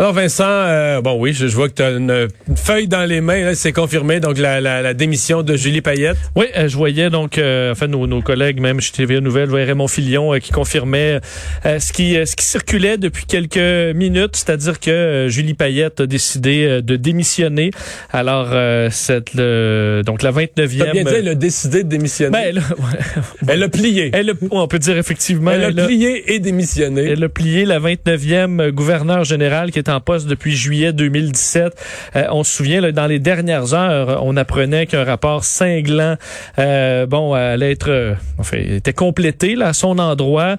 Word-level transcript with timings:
Alors 0.00 0.14
Vincent, 0.14 0.44
euh, 0.48 1.02
bon 1.02 1.18
oui, 1.20 1.34
je, 1.34 1.46
je 1.46 1.54
vois 1.54 1.68
que 1.68 1.74
tu 1.74 1.82
as 1.82 1.90
une, 1.90 2.28
une 2.48 2.56
feuille 2.56 2.88
dans 2.88 3.04
les 3.04 3.20
mains, 3.20 3.52
c'est 3.52 3.72
confirmé, 3.74 4.18
donc 4.18 4.38
la, 4.38 4.58
la, 4.58 4.80
la 4.80 4.94
démission 4.94 5.42
de 5.42 5.56
Julie 5.56 5.82
Payette. 5.82 6.16
Oui, 6.34 6.46
euh, 6.56 6.68
je 6.68 6.74
voyais 6.78 7.10
donc, 7.10 7.36
euh, 7.36 7.72
enfin 7.72 7.86
nos, 7.86 8.06
nos 8.06 8.22
collègues, 8.22 8.60
même 8.62 8.80
chez 8.80 8.92
TVA 8.92 9.20
Nouvelle, 9.20 9.44
je 9.44 9.50
voyais 9.50 9.66
Raymond 9.66 9.88
Filion 9.88 10.32
euh, 10.32 10.38
qui 10.38 10.52
confirmait 10.52 11.20
ce 11.66 11.92
qui 11.92 12.14
ce 12.24 12.34
qui 12.34 12.46
circulait 12.46 12.96
depuis 12.96 13.26
quelques 13.26 13.94
minutes, 13.94 14.36
c'est-à-dire 14.36 14.80
que 14.80 15.26
Julie 15.28 15.52
Payette 15.52 16.00
a 16.00 16.06
décidé 16.06 16.80
de 16.80 16.96
démissionner. 16.96 17.70
Alors 18.10 18.48
euh, 18.52 18.88
cette 18.90 19.34
le, 19.34 20.00
donc 20.06 20.22
la 20.22 20.32
29e. 20.32 20.48
T'as 20.56 20.92
bien 20.92 21.04
dit, 21.04 21.12
elle 21.14 21.28
a 21.28 21.34
décidé 21.34 21.82
de 21.84 21.90
démissionner. 21.90 22.30
ben, 22.32 22.42
elle, 22.48 22.58
a- 22.58 22.62
elle 23.52 23.62
a 23.62 23.68
plié. 23.68 24.10
Elle 24.14 24.30
a- 24.30 24.34
on 24.50 24.66
peut 24.66 24.78
dire 24.78 24.96
effectivement. 24.96 25.50
Elle 25.50 25.62
a 25.64 25.68
elle 25.68 25.78
a- 25.80 25.84
plié 25.86 26.32
et 26.32 26.38
démissionné. 26.38 27.02
Elle 27.04 27.22
a 27.22 27.28
plié 27.28 27.66
la 27.66 27.78
29e 27.80 28.70
gouverneur 28.70 29.24
général 29.24 29.70
qui 29.70 29.78
est 29.78 29.89
en 29.90 30.00
poste 30.00 30.26
depuis 30.26 30.56
juillet 30.56 30.92
2017. 30.92 31.74
Euh, 32.16 32.24
on 32.30 32.44
se 32.44 32.56
souvient, 32.56 32.80
là, 32.80 32.92
dans 32.92 33.06
les 33.06 33.18
dernières 33.18 33.74
heures, 33.74 34.24
on 34.24 34.36
apprenait 34.36 34.86
qu'un 34.86 35.04
rapport 35.04 35.44
cinglant, 35.44 36.16
euh, 36.58 37.06
bon, 37.06 37.34
allait 37.34 37.72
être, 37.72 37.90
euh, 37.90 38.14
enfin, 38.38 38.58
était 38.58 38.92
complété 38.92 39.54
là, 39.56 39.68
à 39.68 39.72
son 39.72 39.98
endroit 39.98 40.56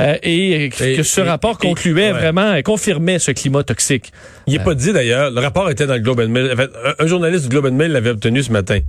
euh, 0.00 0.16
et, 0.22 0.68
que 0.70 1.02
ce 1.02 1.20
et- 1.20 1.24
rapport 1.24 1.58
et- 1.62 1.66
concluait 1.66 2.12
ouais. 2.12 2.18
vraiment, 2.18 2.60
confirmait 2.62 3.18
ce 3.18 3.30
climat 3.30 3.62
toxique. 3.62 4.12
Il 4.46 4.54
n'est 4.54 4.64
pas 4.64 4.74
dit 4.74 4.92
d'ailleurs, 4.92 5.30
le 5.30 5.40
rapport 5.40 5.70
était 5.70 5.86
dans 5.86 5.94
le 5.94 6.00
Globe 6.00 6.20
and 6.20 6.28
Mail. 6.28 6.50
En 6.52 6.56
fait, 6.56 6.70
un, 6.84 7.04
un 7.04 7.06
journaliste 7.06 7.44
du 7.44 7.48
Globe 7.50 7.66
and 7.66 7.72
Mail 7.76 7.92
l'avait 7.92 8.10
obtenu 8.10 8.42
ce 8.42 8.50
matin. 8.52 8.80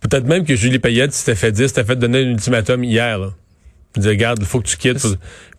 Peut-être 0.00 0.26
même 0.26 0.44
que 0.44 0.54
Julie 0.54 0.78
Payette 0.78 1.12
s'était 1.12 1.34
fait 1.34 1.52
dire, 1.52 1.68
s'était 1.68 1.84
fait 1.84 1.96
donner 1.96 2.18
un 2.18 2.30
ultimatum 2.30 2.84
hier. 2.84 3.18
Là. 3.18 3.28
Il 3.96 4.00
disait, 4.00 4.10
regarde, 4.10 4.38
il 4.40 4.46
faut 4.46 4.60
que 4.60 4.66
tu 4.68 4.76
quittes. 4.76 5.06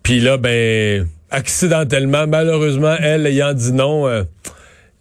Puis 0.02 0.20
là, 0.20 0.36
ben, 0.36 1.06
accidentellement, 1.30 2.26
malheureusement, 2.26 2.96
elle 3.00 3.26
ayant 3.26 3.52
dit 3.52 3.72
non, 3.72 4.06
euh, 4.08 4.24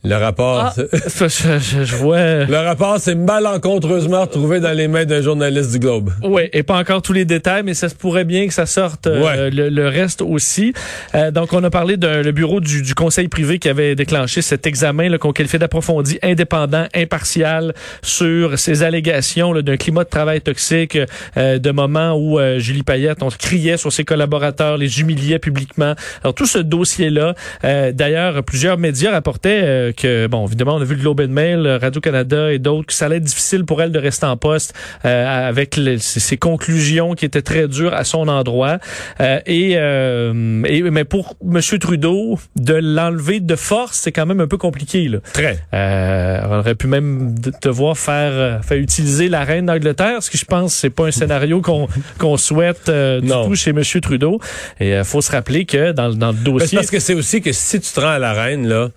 le 0.04 0.16
rapport... 0.16 0.60
Ah, 0.60 0.74
je, 0.78 1.28
je- 1.28 1.84
je 1.84 1.96
vois. 1.96 2.18
Le 2.46 2.58
rapport 2.66 3.00
s'est 3.00 3.16
malencontreusement 3.16 4.22
retrouvé 4.22 4.60
dans 4.60 4.72
les 4.72 4.88
mains 4.88 5.06
d'un 5.06 5.22
journaliste 5.22 5.72
du 5.72 5.80
Globe. 5.80 6.12
Oui, 6.24 6.44
et 6.54 6.64
pas 6.64 6.78
encore 6.78 7.02
tous 7.02 7.14
les 7.14 7.26
détails, 7.26 7.64
mais 7.64 7.74
ça 7.74 7.90
se 7.90 7.96
pourrait 7.96 8.24
bien 8.24 8.48
que 8.48 8.54
ça 8.54 8.66
sorte 8.66 9.08
euh, 9.08 9.22
Ouais. 9.24 9.50
le, 9.50 9.70
le 9.70 9.88
reste 9.88 10.22
aussi. 10.22 10.74
Euh, 11.16 11.32
donc, 11.32 11.52
on 11.54 11.64
a 11.64 11.70
parlé 11.70 11.98
d'un 11.98 12.22
le 12.22 12.32
bureau 12.32 12.60
du, 12.62 12.82
du 12.84 12.94
conseil 12.94 13.28
privé 13.28 13.60
qui 13.60 13.70
avait 13.70 13.96
déclenché 13.96 14.42
cet 14.42 14.66
examen 14.68 15.18
qu'on 15.18 15.34
qualifie 15.34 15.58
d'approfondi, 15.60 16.20
indépendant, 16.24 16.86
impartial 16.96 17.74
sur 18.02 18.58
ces 18.60 18.84
allégations 18.84 19.54
d'un 19.62 19.78
climat 19.78 20.04
de 20.04 20.10
travail 20.10 20.42
toxique, 20.42 20.98
euh, 21.38 21.58
de 21.60 21.72
moments 21.72 22.14
où 22.14 22.40
euh, 22.40 22.60
Julie 22.60 22.84
Payette, 22.84 23.24
on 23.24 23.30
criait 23.30 23.78
sur 23.78 23.92
ses 23.92 24.06
collaborateurs, 24.06 24.78
les 24.78 25.02
humiliait 25.02 25.40
publiquement. 25.40 25.96
Alors, 26.24 26.34
tout 26.36 26.46
ce 26.46 26.60
dossier-là, 26.60 27.34
euh, 27.64 27.92
d'ailleurs, 27.92 28.44
plusieurs 28.44 28.78
médias 28.78 29.12
rapportaient 29.12 29.87
euh, 29.88 29.92
que, 29.92 30.28
bon, 30.28 30.46
évidemment, 30.46 30.76
on 30.76 30.82
a 30.82 30.86
vu 30.86 30.96
le 30.96 31.02
Globe 31.02 31.22
and 31.22 31.30
Mail, 31.30 31.66
euh, 31.66 31.78
Radio-Canada 31.78 32.52
et 32.52 32.60
d'autres, 32.60 32.88
que 32.88 32.94
ça 32.94 33.06
allait 33.06 33.18
être 33.18 33.24
difficile 33.24 33.66
pour 33.66 33.82
elle 33.82 33.92
de 33.92 34.00
rester 34.00 34.26
en 34.26 34.38
poste 34.38 34.74
euh, 35.06 35.48
avec 35.50 35.78
le- 35.78 35.98
ses, 35.98 36.38
conclusions 36.38 37.14
qui 37.14 37.26
étaient 37.26 37.42
très 37.42 37.68
dures 37.68 37.94
à 37.94 38.04
son 38.04 38.28
endroit. 38.28 38.80
Euh, 39.20 39.40
et, 39.46 39.74
euh, 39.78 40.64
et 40.66 40.82
mais 40.84 41.04
pour 41.06 41.36
M. 41.44 41.60
Trudeau, 41.80 42.40
de 42.56 42.74
l'enlever 42.74 43.40
de 43.40 43.56
force, 43.56 43.98
c'est 43.98 44.12
quand 44.12 44.26
même 44.26 44.40
un 44.40 44.48
peu 44.48 44.58
compliqué. 44.58 45.08
Là. 45.08 45.20
Très. 45.34 45.60
Euh, 45.74 46.40
on 46.50 46.60
aurait 46.60 46.76
pu 46.76 46.88
même 46.88 47.36
de- 47.40 47.52
devoir 47.62 47.98
faire, 47.98 48.64
faire 48.64 48.78
utiliser 48.78 49.30
la 49.30 49.44
reine 49.44 49.66
d'Angleterre, 49.66 50.22
ce 50.22 50.30
que 50.30 50.38
je 50.38 50.46
pense 50.46 50.74
c'est 50.74 50.90
pas 50.90 51.06
un 51.08 51.12
scénario 51.12 51.62
qu'on 51.62 51.88
qu'on 52.18 52.38
souhaite 52.38 52.90
euh, 52.90 53.20
du 53.22 53.28
tout 53.30 53.56
chez 53.56 53.72
M. 53.72 53.82
Trudeau. 54.02 54.40
Et 54.80 54.92
il 54.92 55.04
faut 55.04 55.22
se 55.22 55.32
rappeler 55.32 55.66
que 55.66 55.92
dans, 55.92 56.14
dans 56.14 56.32
le 56.32 56.38
Mais 56.38 56.52
dossier... 56.52 56.78
parce 56.78 56.92
que 56.92 57.00
c'est 57.00 57.14
aussi 57.14 57.42
que 57.42 57.52
si 57.52 57.80
tu 57.80 57.92
te 57.92 58.00
rends 58.00 58.08
à 58.10 58.20
la 58.20 58.34
reine, 58.34 58.68
là, 58.68 58.90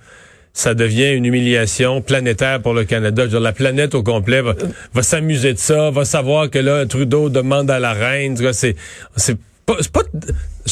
ça 0.52 0.74
devient 0.74 1.12
une 1.12 1.24
humiliation 1.24 2.02
planétaire 2.02 2.60
pour 2.60 2.74
le 2.74 2.84
Canada. 2.84 3.26
Dire, 3.26 3.40
la 3.40 3.52
planète 3.52 3.94
au 3.94 4.02
complet 4.02 4.42
va, 4.42 5.02
s'amuser 5.02 5.54
de 5.54 5.58
ça, 5.58 5.90
va 5.90 6.04
savoir 6.04 6.50
que 6.50 6.58
là, 6.58 6.86
Trudeau 6.86 7.28
demande 7.28 7.70
à 7.70 7.78
la 7.78 7.92
reine. 7.92 8.36
C'est, 8.52 8.76
pas, 9.66 9.76
pas, 9.92 10.02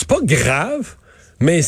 pas 0.09 0.21
grave, 0.22 0.97
mais 1.41 1.61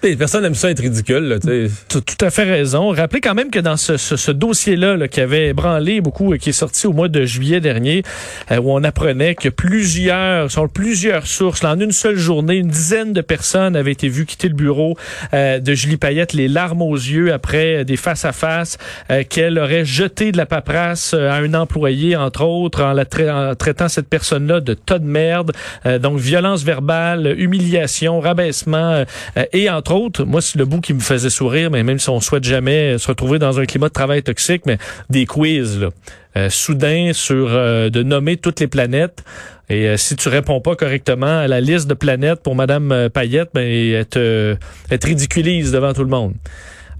personne 0.00 0.42
n'aime 0.42 0.54
ça 0.54 0.70
être 0.70 0.80
ridicule, 0.80 1.38
tu 1.42 1.48
sais. 1.48 1.70
Tout, 1.88 2.00
tout 2.00 2.24
à 2.24 2.30
fait 2.30 2.44
raison. 2.44 2.90
Rappelez 2.90 3.20
quand 3.20 3.34
même 3.34 3.50
que 3.50 3.58
dans 3.58 3.76
ce, 3.76 3.96
ce, 3.96 4.16
ce 4.16 4.30
dossier-là 4.30 4.96
là, 4.96 5.08
qui 5.08 5.20
avait 5.20 5.48
ébranlé 5.48 6.00
beaucoup 6.00 6.34
et 6.34 6.38
qui 6.38 6.50
est 6.50 6.52
sorti 6.52 6.86
au 6.86 6.92
mois 6.92 7.08
de 7.08 7.24
juillet 7.24 7.60
dernier, 7.60 8.02
euh, 8.50 8.58
où 8.58 8.72
on 8.72 8.84
apprenait 8.84 9.34
que 9.34 9.48
plusieurs, 9.48 10.50
sur 10.50 10.68
plusieurs 10.68 11.26
sources, 11.26 11.62
là, 11.62 11.72
en 11.72 11.80
une 11.80 11.92
seule 11.92 12.16
journée, 12.16 12.56
une 12.56 12.68
dizaine 12.68 13.12
de 13.12 13.20
personnes 13.20 13.76
avaient 13.76 13.92
été 13.92 14.08
vues 14.08 14.26
quitter 14.26 14.48
le 14.48 14.54
bureau 14.54 14.96
euh, 15.34 15.58
de 15.58 15.74
Julie 15.74 15.96
Payette, 15.96 16.32
les 16.32 16.48
larmes 16.48 16.82
aux 16.82 16.94
yeux 16.94 17.32
après 17.32 17.78
euh, 17.78 17.84
des 17.84 17.96
face-à-face 17.96 18.78
euh, 19.10 19.22
qu'elle 19.28 19.58
aurait 19.58 19.84
jeté 19.84 20.32
de 20.32 20.36
la 20.36 20.46
paperasse 20.46 21.14
euh, 21.14 21.30
à 21.30 21.36
un 21.36 21.54
employé, 21.54 22.16
entre 22.16 22.42
autres, 22.44 22.82
en, 22.82 22.92
la 22.92 23.04
en 23.30 23.54
traitant 23.54 23.88
cette 23.88 24.08
personne-là 24.08 24.60
de 24.60 24.74
tas 24.74 24.98
de 24.98 25.06
merde. 25.06 25.52
Euh, 25.86 25.98
donc, 25.98 26.18
violence 26.18 26.62
verbale, 26.62 27.34
humiliation, 27.38 28.20
rabaissement 28.20 28.92
euh, 28.92 29.04
euh, 29.36 29.44
et 29.52 29.70
entre 29.70 29.85
autres, 29.92 30.24
moi, 30.24 30.40
c'est 30.40 30.58
le 30.58 30.64
bout 30.64 30.80
qui 30.80 30.94
me 30.94 31.00
faisait 31.00 31.30
sourire, 31.30 31.70
mais 31.70 31.82
même 31.82 31.98
si 31.98 32.08
on 32.10 32.20
souhaite 32.20 32.44
jamais 32.44 32.98
se 32.98 33.08
retrouver 33.08 33.38
dans 33.38 33.58
un 33.60 33.66
climat 33.66 33.88
de 33.88 33.92
travail 33.92 34.22
toxique, 34.22 34.62
mais 34.66 34.78
des 35.10 35.26
quiz, 35.26 35.80
là. 35.80 35.88
Euh, 36.36 36.50
soudain 36.50 37.12
sur 37.14 37.48
euh, 37.48 37.88
de 37.88 38.02
nommer 38.02 38.36
toutes 38.36 38.60
les 38.60 38.66
planètes. 38.66 39.24
Et 39.70 39.88
euh, 39.88 39.96
si 39.96 40.16
tu 40.16 40.28
réponds 40.28 40.60
pas 40.60 40.76
correctement 40.76 41.40
à 41.40 41.48
la 41.48 41.62
liste 41.62 41.88
de 41.88 41.94
planètes 41.94 42.42
pour 42.42 42.54
Madame 42.54 42.92
euh, 42.92 43.08
Payette, 43.08 43.50
ben, 43.54 43.66
elle 43.66 44.06
te, 44.06 44.56
ridiculise 44.90 45.72
devant 45.72 45.94
tout 45.94 46.04
le 46.04 46.10
monde. 46.10 46.34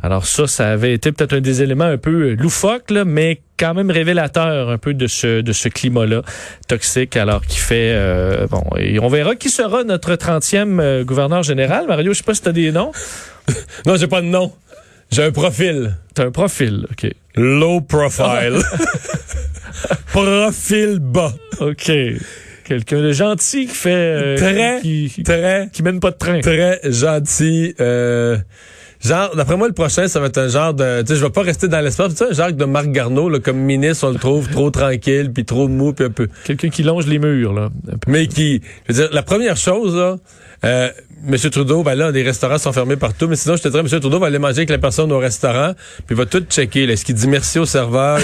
Alors 0.03 0.25
ça, 0.25 0.47
ça 0.47 0.71
avait 0.71 0.95
été 0.95 1.13
peut-être 1.13 1.35
un 1.35 1.41
des 1.41 1.63
éléments 1.63 1.85
un 1.85 1.99
peu 1.99 2.33
loufoques, 2.33 2.91
là, 2.91 3.05
mais 3.05 3.41
quand 3.59 3.75
même 3.75 3.91
révélateur 3.91 4.71
un 4.71 4.79
peu 4.79 4.95
de 4.95 5.07
ce 5.07 5.41
de 5.41 5.53
ce 5.53 5.69
climat-là 5.69 6.23
toxique, 6.69 7.17
alors 7.17 7.45
qui 7.47 7.59
fait 7.59 7.93
euh, 7.95 8.47
bon. 8.49 8.63
Et 8.79 8.99
on 9.01 9.09
verra 9.09 9.35
qui 9.37 9.51
sera 9.51 9.85
notre 9.85 10.15
30e 10.15 10.81
euh, 10.81 11.05
gouverneur 11.05 11.43
général. 11.43 11.87
Mario, 11.87 12.13
je 12.13 12.19
sais 12.19 12.25
pas 12.25 12.35
si 12.35 12.43
tu 12.43 12.49
as 12.49 12.53
des 12.53 12.73
noms. 12.73 12.93
Non, 13.87 13.97
j'ai 13.97 14.09
pas 14.09 14.21
de 14.23 14.27
nom. 14.27 14.53
J'ai 15.13 15.23
un 15.23 15.31
profil. 15.31 15.97
T'as 16.15 16.25
un 16.27 16.31
profil, 16.33 16.87
ok. 16.91 17.11
Low 17.37 17.81
profile. 17.81 18.59
profil 20.13 20.99
bas. 21.01 21.33
Ok. 21.61 21.93
Quelqu'un 22.65 23.01
de 23.01 23.13
gentil 23.13 23.67
qui 23.67 23.75
fait 23.75 23.91
euh, 23.95 24.37
Très, 24.37 24.81
qui, 24.83 25.23
très, 25.25 25.69
qui 25.73 25.83
mène 25.85 26.01
pas 26.01 26.11
de 26.11 26.17
train. 26.17 26.41
très 26.41 26.81
gentil. 26.85 27.75
Euh, 27.81 28.37
genre, 29.01 29.35
d'après 29.37 29.57
moi, 29.57 29.69
le 29.69 29.75
prochain, 29.75 30.09
ça 30.09 30.21
va 30.21 30.27
être 30.27 30.39
un 30.39 30.49
genre 30.49 30.75
de... 30.75 31.03
Tu 31.03 31.09
sais, 31.09 31.17
je 31.17 31.25
vais 31.25 31.31
pas 31.31 31.43
rester 31.43 31.69
dans 31.69 31.81
l'espace. 31.81 32.15
Tu 32.15 32.19
sais, 32.19 32.31
un 32.31 32.33
genre 32.33 32.53
de 32.53 32.65
Marc 32.65 32.89
Garneau, 32.89 33.29
là, 33.29 33.39
comme 33.41 33.59
ministre, 33.59 34.09
on 34.09 34.11
le 34.13 34.19
trouve 34.19 34.49
trop 34.49 34.71
tranquille, 34.71 35.33
puis 35.33 35.45
trop 35.45 35.69
mou, 35.69 35.93
puis 35.93 36.07
un 36.07 36.11
peu... 36.11 36.29
Quelqu'un 36.45 36.69
qui 36.69 36.83
longe 36.83 37.07
les 37.07 37.19
murs 37.19 37.53
là. 37.53 37.71
Mais 38.07 38.27
qui... 38.27 38.63
Je 38.89 38.93
veux 38.93 39.03
dire, 39.03 39.09
la 39.13 39.23
première 39.23 39.57
chose, 39.57 39.95
là... 39.95 40.17
Euh, 40.67 40.91
M. 41.29 41.37
Trudeau, 41.51 41.83
ben 41.83 41.95
là, 41.95 42.11
les 42.11 42.23
restaurants 42.23 42.59
sont 42.59 42.73
fermés 42.73 42.97
partout, 42.97 43.27
mais 43.27 43.37
sinon, 43.37 43.57
je 43.57 43.63
te 43.63 43.69
dirais, 43.69 43.81
M. 43.81 43.89
Trudeau 43.89 44.19
va 44.21 44.27
aller 44.27 44.39
manger 44.39 44.59
avec 44.59 44.71
la 44.71 44.79
personne 44.79 45.11
au 45.11 45.19
restaurant, 45.19 45.73
puis 46.07 46.15
il 46.15 46.17
va 46.17 46.27
tout 46.27 46.41
checker. 46.49 46.85
Est-ce 46.85 47.05
qu'il 47.05 47.15
dit 47.15 47.27
merci 47.27 47.59
au 47.59 47.65
serveur? 47.65 48.19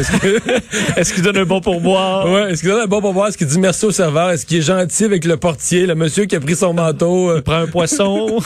Est-ce 0.97 1.13
qu'il 1.15 1.23
donne 1.23 1.39
un 1.39 1.45
bon 1.45 1.61
pourboire? 1.61 2.27
Ouais, 2.33 2.53
est-ce 2.53 2.61
qu'il 2.61 2.71
donne 2.71 2.83
un 2.83 2.87
bon 2.87 3.01
pourboire? 3.01 3.29
Est-ce 3.29 3.39
qu'il 3.39 3.47
dit 3.47 3.59
merci 3.59 3.85
au 3.87 3.91
serveur? 3.91 4.31
Est-ce 4.31 4.47
qu'il 4.47 4.59
est 4.59 4.63
gentil 4.63 5.05
avec 5.05 5.25
le 5.25 5.37
portier, 5.37 5.87
le 5.87 5.95
monsieur 5.95 6.27
qui 6.27 6.37
a 6.37 6.41
pris 6.41 6.55
son 6.55 6.75
manteau? 6.75 7.35
Il 7.37 7.43
prend 7.43 7.57
un 7.63 7.67
poisson. 7.67 8.39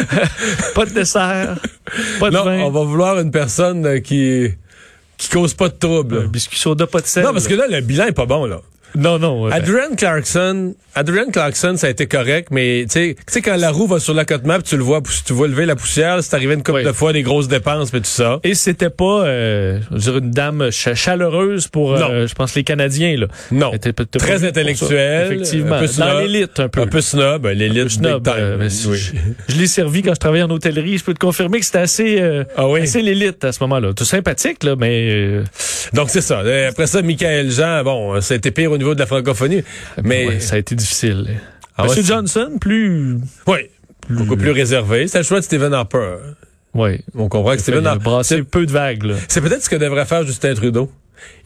pas 0.74 0.84
de 0.84 0.90
dessert. 0.90 1.56
Pas 2.20 2.30
de 2.30 2.34
Non, 2.34 2.44
vin. 2.44 2.58
on 2.60 2.70
va 2.70 2.82
vouloir 2.82 3.18
une 3.20 3.30
personne 3.30 3.86
euh, 3.86 4.00
qui 4.00 4.48
qui 5.16 5.30
cause 5.30 5.54
pas 5.54 5.68
de 5.70 5.74
trouble. 5.74 6.24
Un 6.24 6.28
biscuit 6.28 6.58
soda, 6.58 6.86
pas 6.86 7.00
de 7.00 7.06
sel. 7.06 7.24
Non, 7.24 7.32
parce 7.32 7.48
que 7.48 7.54
là, 7.54 7.66
le 7.68 7.80
bilan 7.80 8.06
est 8.06 8.12
pas 8.12 8.26
bon, 8.26 8.44
là. 8.44 8.60
Non, 8.96 9.18
non. 9.18 9.46
Adrian 9.46 9.94
Clarkson, 9.96 10.74
Adrian 10.94 11.30
Clarkson, 11.30 11.74
ça 11.76 11.86
a 11.86 11.90
été 11.90 12.06
correct, 12.06 12.48
mais 12.50 12.86
tu 12.90 13.14
sais, 13.28 13.42
quand 13.42 13.56
la 13.56 13.70
roue 13.70 13.86
va 13.86 14.00
sur 14.00 14.14
la 14.14 14.24
côte 14.24 14.44
map, 14.44 14.62
tu 14.62 14.76
le 14.76 14.82
vois, 14.82 15.02
tu 15.24 15.32
vois 15.34 15.46
lever 15.46 15.66
la 15.66 15.76
poussière, 15.76 16.22
c'est 16.22 16.34
arrivé 16.34 16.54
une 16.54 16.62
couple 16.62 16.84
de 16.84 16.92
fois, 16.92 17.12
des 17.12 17.22
grosses 17.22 17.48
dépenses, 17.48 17.92
mais 17.92 18.00
tout 18.00 18.06
ça. 18.06 18.40
Et 18.42 18.54
c'était 18.54 18.90
pas, 18.90 19.26
euh, 19.26 19.78
je 19.94 20.10
une 20.16 20.30
dame 20.30 20.70
chaleureuse 20.70 21.68
pour, 21.68 21.94
euh, 21.94 22.26
je 22.26 22.34
pense, 22.34 22.54
les 22.54 22.64
Canadiens, 22.64 23.16
là. 23.16 23.26
Non. 23.50 23.72
Très 24.18 24.44
intellectuelle. 24.44 25.32
Effectivement. 25.32 25.80
Dans 25.98 26.18
l'élite, 26.18 26.60
un 26.60 26.68
peu. 26.68 26.80
Un 26.80 26.86
peu 26.86 27.00
snob, 27.00 27.46
l'élite 27.46 27.90
snob. 27.90 28.26
Euh, 28.28 28.68
je, 28.68 29.58
l'ai 29.58 29.66
servi 29.66 30.02
quand 30.02 30.14
je 30.14 30.20
travaillais 30.20 30.44
en 30.44 30.50
hôtellerie. 30.50 30.98
Je 30.98 31.04
peux 31.04 31.14
te 31.14 31.18
confirmer 31.18 31.60
que 31.60 31.66
c'était 31.66 31.78
assez, 31.78 32.20
euh, 32.20 32.44
ah 32.56 32.66
oui? 32.68 32.80
assez 32.80 33.02
l'élite 33.02 33.44
à 33.44 33.52
ce 33.52 33.62
moment-là. 33.64 33.92
Tout 33.92 34.04
sympathique, 34.04 34.64
là, 34.64 34.76
mais... 34.76 35.42
Donc, 35.92 36.10
c'est 36.10 36.20
ça. 36.20 36.42
Après 36.68 36.86
ça, 36.86 37.02
Michael 37.02 37.50
Jean, 37.50 37.82
bon, 37.84 38.20
ça 38.20 38.34
a 38.34 38.36
été 38.36 38.50
pire 38.50 38.72
au 38.72 38.78
niveau 38.78 38.85
de 38.94 39.00
la 39.00 39.06
francophonie, 39.06 39.62
mais... 40.02 40.40
ça 40.40 40.56
a 40.56 40.58
été 40.58 40.74
difficile. 40.74 41.40
Ah 41.76 41.84
Monsieur 41.84 42.02
Johnson, 42.02 42.52
plus... 42.60 43.18
Oui, 43.46 43.70
beaucoup 44.08 44.36
plus 44.36 44.50
réservé. 44.50 45.08
C'est 45.08 45.18
le 45.18 45.24
choix 45.24 45.40
de 45.40 45.44
Stephen 45.44 45.74
Harper. 45.74 46.16
Oui. 46.74 47.00
On 47.14 47.28
comprend 47.28 47.52
que 47.52 47.60
Stephen 47.60 47.86
Harper... 47.86 48.20
C'est 48.22 48.42
peu 48.42 48.66
de 48.66 48.72
vagues, 48.72 49.14
C'est 49.28 49.40
peut-être 49.40 49.62
ce 49.62 49.70
que 49.70 49.76
devrait 49.76 50.06
faire 50.06 50.24
Justin 50.24 50.54
Trudeau. 50.54 50.90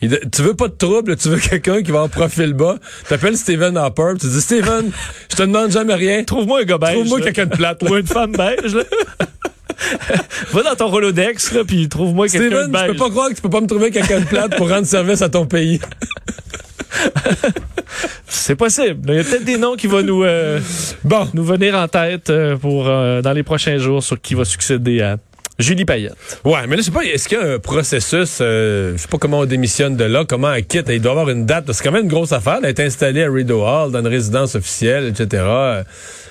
tu 0.00 0.42
veux 0.42 0.54
pas 0.54 0.69
de 0.69 0.75
trouble, 0.75 1.16
tu 1.16 1.28
veux 1.28 1.38
quelqu'un 1.50 1.82
qui 1.82 1.90
va 1.90 2.02
en 2.02 2.08
profil 2.08 2.52
bas. 2.52 2.76
T'appelles 3.08 3.37
Stephen 3.37 3.76
Harper, 3.76 4.14
tu 4.20 4.26
dis 4.26 4.40
Stephen, 4.40 4.90
je 5.31 5.37
te 5.37 5.42
demande 5.42 5.70
jamais 5.70 5.94
rien. 5.94 6.25
Trouve-moi 6.25 6.60
un 6.60 6.64
gars 6.64 6.78
beige. 6.78 6.94
Trouve-moi 6.94 7.20
quelqu'un 7.20 7.46
de 7.46 7.56
plate. 7.56 7.82
Ou 7.82 7.96
une 7.96 8.06
femme 8.06 8.32
beige. 8.32 8.75
Là. 8.75 8.84
Va 10.52 10.62
dans 10.62 10.75
ton 10.75 10.88
Rolodex, 10.88 11.52
là, 11.52 11.64
puis 11.64 11.88
trouve-moi 11.88 12.28
quelqu'un 12.28 12.66
de 12.66 12.72
beige. 12.72 12.82
je 12.87 12.92
peux 12.92 12.98
pas 12.98 13.10
croire 13.10 13.28
que 13.31 13.34
tu 13.34 13.42
peux 13.42 13.50
pas 13.50 13.60
me 13.60 13.66
trouver 13.66 13.90
quelqu'un 13.90 14.20
de 14.20 14.26
plate 14.26 14.56
pour 14.56 14.69
rendre 14.69 14.87
service 14.87 15.22
à 15.22 15.28
ton 15.28 15.46
pays. 15.46 15.81
C'est 18.26 18.56
possible. 18.56 19.00
Il 19.08 19.14
y 19.14 19.19
a 19.19 19.25
peut-être 19.25 19.44
des 19.44 19.56
noms 19.58 19.76
qui 19.76 19.87
vont 19.87 20.02
nous, 20.02 20.22
euh, 20.22 20.60
bon. 21.04 21.28
nous 21.34 21.44
venir 21.44 21.75
en 21.75 21.88
tête 21.88 22.31
euh, 22.31 22.56
pour 22.56 22.88
euh, 22.88 23.22
dans 23.22 23.32
les 23.32 23.42
prochains 23.42 23.78
jours 23.78 24.02
sur 24.02 24.20
qui 24.20 24.34
va 24.34 24.44
succéder 24.44 25.00
à 25.02 25.16
Julie 25.61 25.85
Payette. 25.85 26.15
Ouais, 26.45 26.67
mais 26.69 26.77
là, 26.77 26.83
je 26.83 26.87
sais 26.87 26.91
pas, 26.91 27.03
est-ce 27.03 27.29
qu'il 27.29 27.39
y 27.39 27.41
a 27.41 27.55
un 27.55 27.59
processus, 27.59 28.39
je 28.39 28.95
sais 28.97 29.09
pas 29.09 29.19
comment 29.19 29.41
on 29.41 29.47
démissionne 29.47 29.97
de 29.97 30.05
là, 30.05 30.25
comment 30.29 30.53
elle 30.53 30.65
quitte, 30.65 30.87
il 30.91 31.01
doit 31.01 31.12
y 31.12 31.19
avoir 31.19 31.31
une 31.31 31.47
date, 31.47 31.71
c'est 31.73 31.85
quand 31.85 31.93
même 31.93 32.05
une 32.05 32.11
grosse 32.11 32.33
affaire 32.33 32.61
d'être 32.61 32.81
installée 32.81 33.25
à 33.25 33.31
Rideau 33.31 33.62
Hall, 33.62 33.93
dans 33.93 34.01
une 34.01 34.07
résidence 34.07 34.55
officielle, 34.55 35.07
etc. 35.07 35.43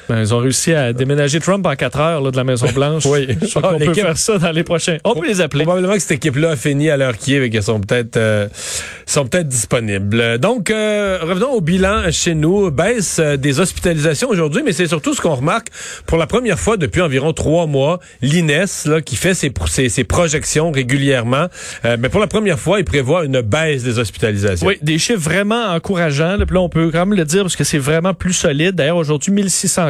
Ben, 0.09 0.21
ils 0.21 0.33
ont 0.33 0.39
réussi 0.39 0.73
à 0.73 0.91
déménager 0.91 1.39
Trump 1.39 1.63
en 1.67 1.75
quatre 1.75 1.99
heures 1.99 2.21
là, 2.21 2.31
de 2.31 2.35
la 2.35 2.43
Maison-Blanche. 2.43 3.05
oui. 3.05 3.27
Je 3.43 3.47
crois 3.47 3.73
qu'on 3.73 3.79
peut 3.79 3.93
faire 3.93 4.17
ça 4.17 4.39
dans 4.39 4.51
les 4.51 4.63
prochains. 4.63 4.97
On 5.03 5.13
peut 5.13 5.27
les 5.27 5.39
appeler. 5.39 5.65
Probablement 5.65 5.93
que 5.93 5.99
cette 5.99 6.13
équipe-là 6.13 6.51
a 6.51 6.55
fini 6.55 6.89
à 6.89 6.97
l'heure 6.97 7.15
qui 7.15 7.35
est 7.35 7.45
et 7.45 7.49
qu'elles 7.51 7.61
sont 7.61 7.79
peut-être 7.79 8.17
euh, 8.17 8.47
sont 9.05 9.27
peut-être 9.27 9.47
disponibles. 9.47 10.39
Donc, 10.39 10.71
euh, 10.71 11.19
revenons 11.21 11.51
au 11.51 11.61
bilan 11.61 12.09
chez 12.09 12.33
nous. 12.33 12.71
Baisse 12.71 13.19
euh, 13.19 13.37
des 13.37 13.59
hospitalisations 13.59 14.29
aujourd'hui, 14.29 14.63
mais 14.65 14.71
c'est 14.71 14.87
surtout 14.87 15.13
ce 15.13 15.21
qu'on 15.21 15.35
remarque 15.35 15.67
pour 16.07 16.17
la 16.17 16.25
première 16.25 16.59
fois 16.59 16.75
depuis 16.75 17.01
environ 17.01 17.31
trois 17.31 17.67
mois. 17.67 17.99
L'INES, 18.23 18.65
là, 18.85 19.01
qui 19.01 19.15
fait 19.19 19.33
ses, 19.33 20.03
projections 20.03 20.71
régulièrement, 20.71 21.47
mais 21.83 22.09
pour 22.09 22.19
la 22.19 22.27
première 22.27 22.59
fois, 22.59 22.79
il 22.79 22.85
prévoit 22.85 23.25
une 23.25 23.41
baisse 23.41 23.83
des 23.83 23.99
hospitalisations. 23.99 24.65
Oui, 24.67 24.77
des 24.81 24.97
chiffres 24.97 25.19
vraiment 25.19 25.73
encourageants. 25.73 26.37
Là, 26.37 26.45
on 26.55 26.69
peut 26.69 26.89
quand 26.91 27.05
même 27.05 27.17
le 27.17 27.25
dire 27.25 27.43
parce 27.43 27.55
que 27.55 27.63
c'est 27.63 27.77
vraiment 27.77 28.13
plus 28.13 28.33
solide. 28.33 28.75
D'ailleurs, 28.75 28.97
aujourd'hui, 28.97 29.31
1600 29.31 29.89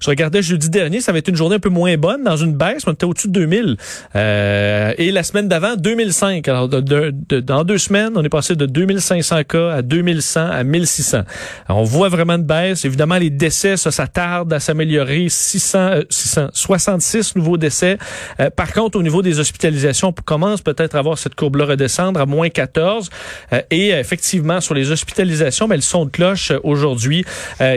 je 0.00 0.10
regardais 0.10 0.42
jeudi 0.42 0.70
dernier, 0.70 1.00
ça 1.00 1.10
avait 1.10 1.20
été 1.20 1.30
une 1.30 1.36
journée 1.36 1.56
un 1.56 1.60
peu 1.60 1.68
moins 1.68 1.96
bonne, 1.96 2.22
dans 2.24 2.36
une 2.36 2.54
baisse, 2.54 2.84
on 2.86 2.92
était 2.92 3.04
au-dessus 3.04 3.28
de 3.28 3.32
2000. 3.32 3.76
Euh, 4.16 4.92
et 4.98 5.10
la 5.10 5.22
semaine 5.22 5.48
d'avant, 5.48 5.76
2005. 5.76 6.46
Alors, 6.48 6.68
dans 6.68 7.64
deux 7.64 7.78
semaines, 7.78 8.12
on 8.16 8.24
est 8.24 8.28
passé 8.28 8.54
de 8.56 8.66
2500 8.66 9.44
cas 9.44 9.70
à 9.70 9.82
2100 9.82 10.40
à 10.50 10.64
1600. 10.64 11.22
on 11.68 11.82
voit 11.82 12.08
vraiment 12.08 12.34
une 12.34 12.42
baisse. 12.42 12.84
Évidemment, 12.84 13.16
les 13.16 13.30
décès, 13.30 13.76
ça, 13.76 13.90
ça 13.90 14.06
tarde 14.06 14.52
à 14.52 14.60
s'améliorer. 14.60 15.26
600, 15.28 16.00
600, 16.08 16.48
66 16.52 17.36
nouveaux 17.36 17.56
décès. 17.56 17.98
Euh, 18.40 18.50
contre, 18.74 18.98
au 18.98 19.02
niveau 19.02 19.22
des 19.22 19.40
hospitalisations, 19.40 20.08
on 20.08 20.22
commence 20.22 20.60
peut-être 20.60 20.94
à 20.94 21.02
voir 21.02 21.18
cette 21.18 21.34
courbe-là 21.34 21.66
redescendre 21.66 22.20
à 22.20 22.26
moins 22.26 22.48
14. 22.48 23.10
Euh, 23.52 23.62
et 23.70 23.90
effectivement, 23.90 24.60
sur 24.60 24.74
les 24.74 24.90
hospitalisations, 24.90 25.68
ben, 25.68 25.76
le 25.76 25.82
son 25.82 26.04
de 26.06 26.10
cloche 26.10 26.52
aujourd'hui 26.62 27.24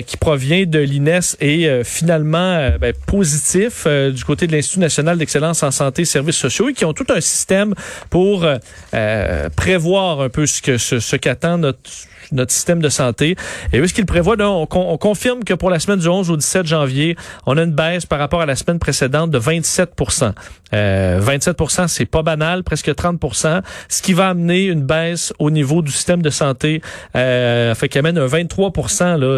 qui 0.06 0.18
provient 0.18 0.66
de 0.66 0.80
l'INES 0.80 1.20
euh, 1.42 1.84
finalement 1.84 2.38
euh, 2.38 2.78
ben, 2.78 2.94
positif 3.06 3.84
euh, 3.86 4.12
du 4.12 4.24
côté 4.24 4.48
de 4.48 4.52
l'Institut 4.52 4.80
national 4.80 5.18
d'excellence 5.18 5.64
en 5.64 5.72
santé 5.72 6.04
et 6.04 6.06
services 6.06 6.38
sociaux 6.38 6.70
et 6.70 6.74
qui 6.74 6.86
ont 6.86 6.94
tout 6.94 7.06
un 7.10 7.22
système 7.22 7.74
pour 8.10 8.48
prévoir 9.56 10.22
un 10.22 10.30
peu 10.30 10.46
ce 10.46 10.62
que 10.62 10.78
ce, 10.78 11.16
qu'attend 11.16 11.58
notre 11.58 11.80
notre 12.32 12.52
système 12.52 12.82
de 12.82 12.90
santé. 12.90 13.36
Et 13.74 13.88
ce 13.88 13.94
qu'il 13.94 14.06
prévoit, 14.06 14.36
on, 14.40 14.68
on, 14.70 14.98
confirme 14.98 15.44
que 15.44 15.54
pour 15.54 15.70
la 15.70 15.80
semaine 15.80 16.00
du 16.00 16.08
11 16.08 16.30
au 16.30 16.38
17 16.38 16.66
janvier, 16.66 17.16
on 17.46 17.58
a 17.58 17.64
une 17.64 17.74
baisse 17.74 18.06
par 18.06 18.20
rapport 18.20 18.42
à 18.42 18.46
la 18.46 18.56
semaine 18.56 18.80
précédente 18.80 19.32
de 19.32 19.38
27 19.38 19.92
euh, 20.74 21.20
27 21.22 21.58
c'est 21.88 22.06
pas 22.06 22.24
banal, 22.24 22.64
presque 22.64 22.94
30 22.94 23.20
ce 23.90 24.02
qui 24.02 24.14
va 24.14 24.30
amener 24.30 24.66
une 24.66 24.84
baisse 24.84 25.34
au 25.40 25.52
niveau 25.52 25.82
du 25.82 25.92
système 25.92 26.22
de 26.22 26.30
santé, 26.30 26.82
euh, 27.16 27.76
fait 27.76 27.90
qu'il 27.90 28.00
amène 28.00 28.18
un 28.18 28.26
23 28.26 28.72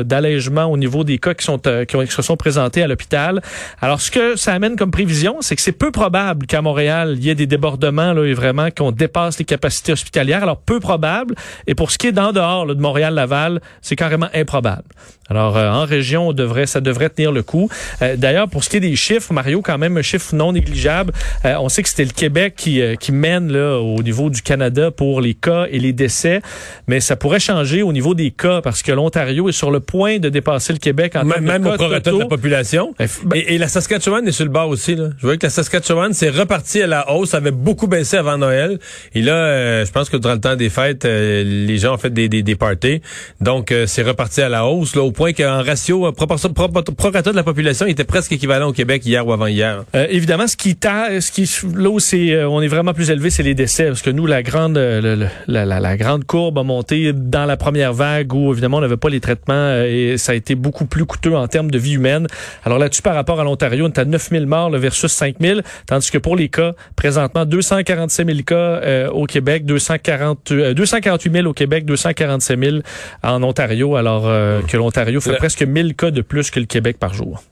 d'allègement 0.03 0.65
au 0.65 0.77
niveau 0.77 1.03
des 1.03 1.17
cas 1.17 1.33
qui 1.33 1.43
sont 1.43 1.59
euh, 1.67 1.85
qui, 1.85 1.97
se 2.07 2.21
sont 2.21 2.37
présentés 2.37 2.83
à 2.83 2.87
l'hôpital. 2.87 3.41
Alors 3.81 4.01
ce 4.01 4.11
que 4.11 4.35
ça 4.35 4.53
amène 4.53 4.75
comme 4.75 4.91
prévision, 4.91 5.37
c'est 5.41 5.55
que 5.55 5.61
c'est 5.61 5.71
peu 5.71 5.91
probable 5.91 6.45
qu'à 6.45 6.61
Montréal, 6.61 7.15
il 7.17 7.23
y 7.23 7.29
ait 7.29 7.35
des 7.35 7.47
débordements 7.47 8.13
là 8.13 8.23
et 8.25 8.33
vraiment 8.33 8.69
qu'on 8.69 8.91
dépasse 8.91 9.39
les 9.39 9.45
capacités 9.45 9.91
hospitalières. 9.91 10.43
Alors 10.43 10.57
peu 10.57 10.79
probable 10.79 11.35
et 11.67 11.75
pour 11.75 11.91
ce 11.91 11.97
qui 11.97 12.07
est 12.07 12.11
d'en 12.11 12.31
dehors 12.31 12.65
de 12.65 12.73
Montréal-Laval, 12.83 13.61
c'est 13.81 13.95
carrément 13.95 14.29
improbable. 14.33 14.89
Alors, 15.29 15.57
euh, 15.57 15.69
en 15.69 15.85
région, 15.85 16.29
on 16.29 16.33
devrait, 16.33 16.65
ça 16.65 16.81
devrait 16.81 17.09
tenir 17.09 17.31
le 17.31 17.43
coup. 17.43 17.69
Euh, 18.01 18.17
d'ailleurs, 18.17 18.49
pour 18.49 18.63
ce 18.63 18.69
qui 18.69 18.77
est 18.77 18.81
des 18.81 18.95
chiffres, 18.95 19.31
Mario, 19.31 19.61
quand 19.61 19.77
même 19.77 19.97
un 19.97 20.01
chiffre 20.01 20.35
non 20.35 20.51
négligeable. 20.51 21.13
Euh, 21.45 21.55
on 21.59 21.69
sait 21.69 21.81
que 21.81 21.89
c'était 21.89 22.03
le 22.03 22.11
Québec 22.11 22.55
qui, 22.57 22.81
qui 22.99 23.11
mène 23.11 23.51
là, 23.51 23.77
au 23.77 24.03
niveau 24.03 24.29
du 24.29 24.41
Canada 24.41 24.91
pour 24.91 25.21
les 25.21 25.33
cas 25.33 25.65
et 25.71 25.79
les 25.79 25.93
décès, 25.93 26.41
mais 26.87 26.99
ça 26.99 27.15
pourrait 27.15 27.39
changer 27.39 27.83
au 27.83 27.93
niveau 27.93 28.13
des 28.13 28.31
cas 28.31 28.61
parce 28.61 28.81
que 28.81 28.91
l'Ontario 28.91 29.47
est 29.47 29.53
sur 29.53 29.71
le 29.71 29.79
point 29.79 30.19
de 30.19 30.29
dépasser 30.29 30.73
le 30.73 30.79
Québec 30.79 31.15
en 31.15 31.23
même, 31.23 31.43
même 31.43 31.65
au 31.65 31.73
prorata 31.73 32.11
de 32.11 32.19
la 32.19 32.25
population. 32.25 32.93
Ben, 32.97 33.41
et, 33.47 33.57
la 33.57 33.67
Saskatchewan 33.67 34.27
est 34.27 34.31
sur 34.31 34.45
le 34.45 34.51
bas 34.51 34.65
aussi. 34.65 34.95
Là. 34.95 35.09
Je 35.17 35.25
vois 35.25 35.37
que 35.37 35.45
la 35.45 35.49
Saskatchewan 35.49 36.13
s'est 36.13 36.29
repartie 36.29 36.81
à 36.81 36.87
la 36.87 37.11
hausse, 37.11 37.33
avait 37.33 37.51
beaucoup 37.51 37.87
baissé 37.87 38.17
avant 38.17 38.37
Noël. 38.37 38.79
Et 39.15 39.21
là, 39.21 39.85
je 39.85 39.91
pense 39.91 40.09
que 40.09 40.17
durant 40.17 40.33
le 40.33 40.41
temps 40.41 40.55
des 40.55 40.69
fêtes, 40.69 41.05
les 41.05 41.77
gens 41.77 41.93
ont 41.93 41.97
fait 41.97 42.09
des, 42.09 42.27
des, 42.27 42.43
des 42.43 42.55
parties. 42.55 43.01
Donc, 43.39 43.73
c'est 43.85 44.03
reparti 44.03 44.41
à 44.41 44.49
la 44.49 44.65
hausse. 44.65 44.95
Là, 44.95 45.03
point 45.13 45.22
qu'en 45.31 45.63
ratio, 45.63 46.11
proportion, 46.11 46.49
de 46.49 47.35
la 47.35 47.43
population 47.43 47.85
était 47.85 48.03
presque 48.03 48.31
équivalent 48.33 48.67
au 48.67 48.73
Québec 48.73 49.05
hier 49.05 49.25
ou 49.25 49.31
avant-hier. 49.31 49.85
Euh, 49.95 50.07
évidemment, 50.09 50.47
ce 50.47 50.57
qui, 50.57 50.75
t'a, 50.75 51.21
ce 51.21 51.31
qui 51.31 51.49
là 51.75 51.89
où 51.89 51.99
c'est, 51.99 52.33
euh, 52.33 52.49
on 52.49 52.61
est 52.61 52.67
vraiment 52.67 52.93
plus 52.93 53.09
élevé, 53.09 53.29
c'est 53.29 53.43
les 53.43 53.53
décès, 53.53 53.87
parce 53.87 54.01
que 54.01 54.09
nous, 54.09 54.25
la 54.25 54.43
grande, 54.43 54.77
euh, 54.77 55.27
la, 55.47 55.65
la, 55.65 55.97
grande 55.97 56.25
courbe 56.25 56.57
a 56.57 56.63
monté 56.63 57.13
dans 57.13 57.45
la 57.45 57.55
première 57.55 57.93
vague 57.93 58.33
où 58.33 58.51
évidemment 58.51 58.77
on 58.77 58.81
n'avait 58.81 58.97
pas 58.97 59.09
les 59.09 59.19
traitements 59.19 59.81
et 59.85 60.15
ça 60.17 60.31
a 60.31 60.35
été 60.35 60.55
beaucoup 60.55 60.85
plus 60.85 61.05
coûteux 61.05 61.35
en 61.35 61.47
termes 61.47 61.71
de 61.71 61.77
vie 61.77 61.93
humaine. 61.93 62.27
Alors 62.65 62.79
là-dessus, 62.79 63.01
par 63.01 63.15
rapport 63.15 63.39
à 63.39 63.43
l'Ontario, 63.43 63.85
on 63.85 63.89
est 63.89 63.99
à 63.99 64.05
9000 64.05 64.45
morts 64.47 64.71
versus 64.71 65.11
5000, 65.11 65.63
tandis 65.85 66.11
que 66.11 66.17
pour 66.17 66.35
les 66.35 66.49
cas, 66.49 66.73
présentement, 66.95 67.45
247 67.45 68.27
000 68.27 68.39
cas 68.45 69.09
au 69.09 69.25
Québec, 69.25 69.65
240, 69.65 70.51
248 70.51 71.31
000 71.31 71.47
au 71.47 71.53
Québec, 71.53 71.85
247 71.85 72.59
000 72.59 72.77
en 73.21 73.43
Ontario, 73.43 73.95
alors 73.95 74.23
que 74.67 74.77
l'Ontario 74.77 75.02
il 75.07 75.21
fait 75.21 75.37
presque 75.37 75.63
1000 75.63 75.95
cas 75.95 76.11
de 76.11 76.21
plus 76.21 76.51
que 76.51 76.59
le 76.59 76.65
Québec 76.65 76.97
par 76.99 77.13
jour. 77.13 77.43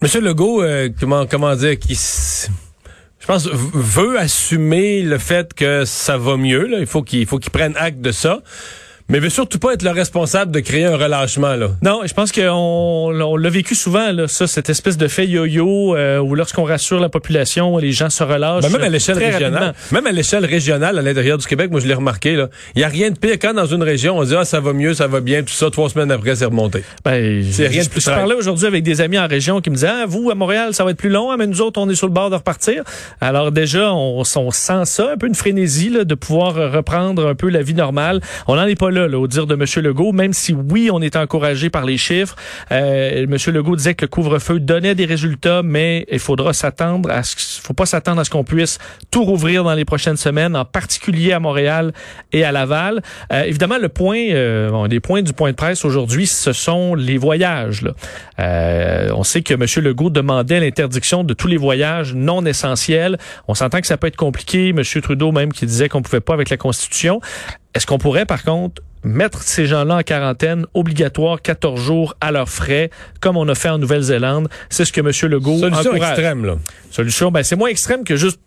Monsieur 0.00 0.20
Legault, 0.20 0.62
euh, 0.62 0.88
comment, 0.98 1.26
comment 1.26 1.54
dire, 1.56 1.78
qui, 1.78 1.94
je 1.94 3.26
pense, 3.26 3.48
veut 3.48 4.18
assumer 4.18 5.02
le 5.02 5.18
fait 5.18 5.52
que 5.54 5.84
ça 5.84 6.16
va 6.16 6.36
mieux. 6.36 6.66
Là. 6.66 6.78
Il 6.78 6.86
faut 6.86 7.02
qu'il 7.02 7.26
faut 7.26 7.38
qu'il 7.38 7.50
prenne 7.50 7.74
acte 7.76 8.00
de 8.00 8.12
ça 8.12 8.40
mais 9.10 9.20
veut 9.20 9.30
surtout 9.30 9.58
pas 9.58 9.72
être 9.72 9.82
le 9.82 9.90
responsable 9.90 10.52
de 10.52 10.60
créer 10.60 10.84
un 10.84 10.96
relâchement 10.96 11.54
là. 11.56 11.68
Non, 11.82 12.02
je 12.04 12.12
pense 12.12 12.30
qu'on 12.30 12.42
on, 13.10 13.36
l'a 13.36 13.48
vécu 13.48 13.74
souvent 13.74 14.12
là, 14.12 14.28
ça, 14.28 14.46
cette 14.46 14.68
espèce 14.68 14.98
de 14.98 15.08
fait 15.08 15.26
yo-yo 15.26 15.96
euh, 15.96 16.18
où 16.18 16.34
lorsqu'on 16.34 16.64
rassure 16.64 17.00
la 17.00 17.08
population, 17.08 17.78
les 17.78 17.92
gens 17.92 18.10
se 18.10 18.22
relâchent. 18.22 18.64
Ben, 18.64 18.70
même 18.70 18.82
à 18.82 18.88
l'échelle 18.90 19.16
régionale, 19.16 19.74
même 19.92 20.06
à 20.06 20.12
l'échelle 20.12 20.44
régionale 20.44 20.98
à 20.98 21.02
l'intérieur 21.02 21.38
du 21.38 21.46
Québec, 21.46 21.70
moi 21.70 21.80
je 21.80 21.86
l'ai 21.86 21.94
remarqué 21.94 22.36
là, 22.36 22.48
il 22.74 22.82
y 22.82 22.84
a 22.84 22.88
rien 22.88 23.10
de 23.10 23.18
pire 23.18 23.36
quand 23.40 23.54
dans 23.54 23.64
une 23.64 23.82
région 23.82 24.18
on 24.18 24.24
dit 24.24 24.34
ah 24.36 24.44
ça 24.44 24.60
va 24.60 24.74
mieux, 24.74 24.92
ça 24.92 25.06
va 25.06 25.20
bien, 25.20 25.42
tout 25.42 25.54
ça, 25.54 25.70
trois 25.70 25.88
semaines 25.88 26.10
après 26.10 26.36
c'est 26.36 26.44
remonté. 26.44 26.84
Ben, 27.02 27.42
c'est 27.50 27.66
rien 27.66 27.84
de 27.84 27.88
plus. 27.88 28.02
Je 28.02 28.10
parlais 28.10 28.34
aujourd'hui 28.34 28.66
avec 28.66 28.82
des 28.82 29.00
amis 29.00 29.18
en 29.18 29.26
région 29.26 29.62
qui 29.62 29.70
me 29.70 29.76
disaient 29.76 29.88
ah, 29.88 30.04
vous 30.06 30.30
à 30.30 30.34
Montréal 30.34 30.74
ça 30.74 30.84
va 30.84 30.90
être 30.90 30.98
plus 30.98 31.08
long, 31.08 31.30
hein, 31.32 31.36
mais 31.38 31.46
nous 31.46 31.62
autres 31.62 31.80
on 31.80 31.88
est 31.88 31.94
sur 31.94 32.08
le 32.08 32.12
bord 32.12 32.28
de 32.28 32.36
repartir. 32.36 32.82
Alors 33.22 33.52
déjà 33.52 33.90
on, 33.90 34.22
on 34.36 34.50
sent 34.50 34.84
ça, 34.84 35.12
un 35.14 35.16
peu 35.16 35.28
une 35.28 35.34
frénésie 35.34 35.88
là, 35.88 36.04
de 36.04 36.14
pouvoir 36.14 36.54
reprendre 36.72 37.26
un 37.26 37.34
peu 37.34 37.48
la 37.48 37.62
vie 37.62 37.72
normale. 37.72 38.20
On 38.46 38.56
n'en 38.56 38.66
est 38.66 38.78
pas 38.78 38.90
là 38.90 38.97
au 38.98 39.26
dire 39.26 39.46
de 39.46 39.54
M. 39.54 39.64
Legault, 39.84 40.12
même 40.12 40.32
si 40.32 40.54
oui, 40.54 40.90
on 40.92 41.00
est 41.00 41.16
encouragé 41.16 41.70
par 41.70 41.84
les 41.84 41.96
chiffres. 41.96 42.36
Euh, 42.72 43.24
M. 43.24 43.36
Legault 43.54 43.76
disait 43.76 43.94
que 43.94 44.04
le 44.04 44.08
couvre-feu 44.08 44.60
donnait 44.60 44.94
des 44.94 45.04
résultats, 45.04 45.62
mais 45.62 46.06
il 46.10 46.18
faudra 46.18 46.52
s'attendre 46.52 47.10
à 47.10 47.22
ce 47.22 47.36
faut 47.60 47.74
pas 47.74 47.86
s'attendre 47.86 48.20
à 48.20 48.24
ce 48.24 48.30
qu'on 48.30 48.44
puisse 48.44 48.78
tout 49.10 49.24
rouvrir 49.24 49.64
dans 49.64 49.74
les 49.74 49.84
prochaines 49.84 50.16
semaines, 50.16 50.56
en 50.56 50.64
particulier 50.64 51.32
à 51.32 51.40
Montréal 51.40 51.92
et 52.32 52.44
à 52.44 52.52
Laval. 52.52 53.02
Euh, 53.32 53.42
évidemment, 53.42 53.78
le 53.78 53.88
point, 53.88 54.30
euh, 54.30 54.70
bon, 54.70 54.84
les 54.84 55.00
points 55.00 55.22
du 55.22 55.32
point 55.32 55.50
de 55.50 55.56
presse 55.56 55.84
aujourd'hui, 55.84 56.26
ce 56.26 56.52
sont 56.52 56.94
les 56.94 57.18
voyages. 57.18 57.84
Euh, 58.38 59.10
on 59.14 59.22
sait 59.22 59.42
que 59.42 59.54
M. 59.54 59.84
Legault 59.84 60.10
demandait 60.10 60.60
l'interdiction 60.60 61.24
de 61.24 61.34
tous 61.34 61.48
les 61.48 61.56
voyages 61.56 62.14
non 62.14 62.44
essentiels. 62.44 63.18
On 63.48 63.54
s'entend 63.54 63.80
que 63.80 63.86
ça 63.86 63.96
peut 63.96 64.06
être 64.06 64.16
compliqué. 64.16 64.70
M. 64.70 64.82
Trudeau 65.02 65.32
même 65.32 65.52
qui 65.52 65.66
disait 65.66 65.88
qu'on 65.88 66.02
pouvait 66.02 66.20
pas 66.20 66.34
avec 66.34 66.50
la 66.50 66.56
Constitution. 66.56 67.20
Est-ce 67.74 67.86
qu'on 67.86 67.98
pourrait, 67.98 68.26
par 68.26 68.42
contre, 68.44 68.82
mettre 69.04 69.42
ces 69.42 69.66
gens-là 69.66 69.96
en 69.96 70.02
quarantaine 70.02 70.66
obligatoire 70.74 71.40
14 71.42 71.80
jours 71.80 72.16
à 72.20 72.32
leurs 72.32 72.48
frais, 72.48 72.90
comme 73.20 73.36
on 73.36 73.48
a 73.48 73.54
fait 73.54 73.68
en 73.68 73.78
Nouvelle-Zélande? 73.78 74.48
C'est 74.70 74.84
ce 74.84 74.92
que 74.92 75.00
M. 75.00 75.10
Legault 75.30 75.58
Solution 75.58 75.90
encourage. 75.90 76.10
extrême, 76.10 76.44
là. 76.44 76.56
Solution, 76.90 77.30
ben 77.30 77.42
c'est 77.42 77.56
moins 77.56 77.68
extrême 77.68 78.04
que 78.04 78.16
juste 78.16 78.40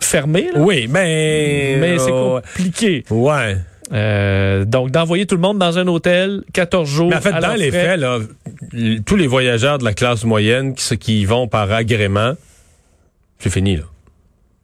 fermer. 0.00 0.50
Là. 0.52 0.60
Oui, 0.60 0.86
mais... 0.88 1.76
Mais 1.80 1.98
c'est 1.98 2.12
euh, 2.12 2.40
compliqué. 2.40 3.04
Ouais. 3.10 3.56
Euh, 3.92 4.64
donc, 4.64 4.90
d'envoyer 4.90 5.26
tout 5.26 5.34
le 5.34 5.40
monde 5.40 5.58
dans 5.58 5.78
un 5.78 5.86
hôtel 5.86 6.42
14 6.52 6.88
jours. 6.88 7.10
Mais 7.10 7.16
en 7.16 7.20
fait, 7.20 7.32
à 7.32 7.40
dans 7.40 7.48
leurs 7.48 7.56
les 7.56 7.70
frais. 7.70 7.86
faits, 7.86 8.00
là, 8.00 8.18
tous 9.04 9.16
les 9.16 9.26
voyageurs 9.26 9.78
de 9.78 9.84
la 9.84 9.92
classe 9.92 10.24
moyenne 10.24 10.74
qui, 10.74 10.98
qui 10.98 11.20
y 11.20 11.24
vont 11.24 11.48
par 11.48 11.70
agrément, 11.70 12.34
c'est 13.38 13.50
fini, 13.50 13.76
là. 13.76 13.84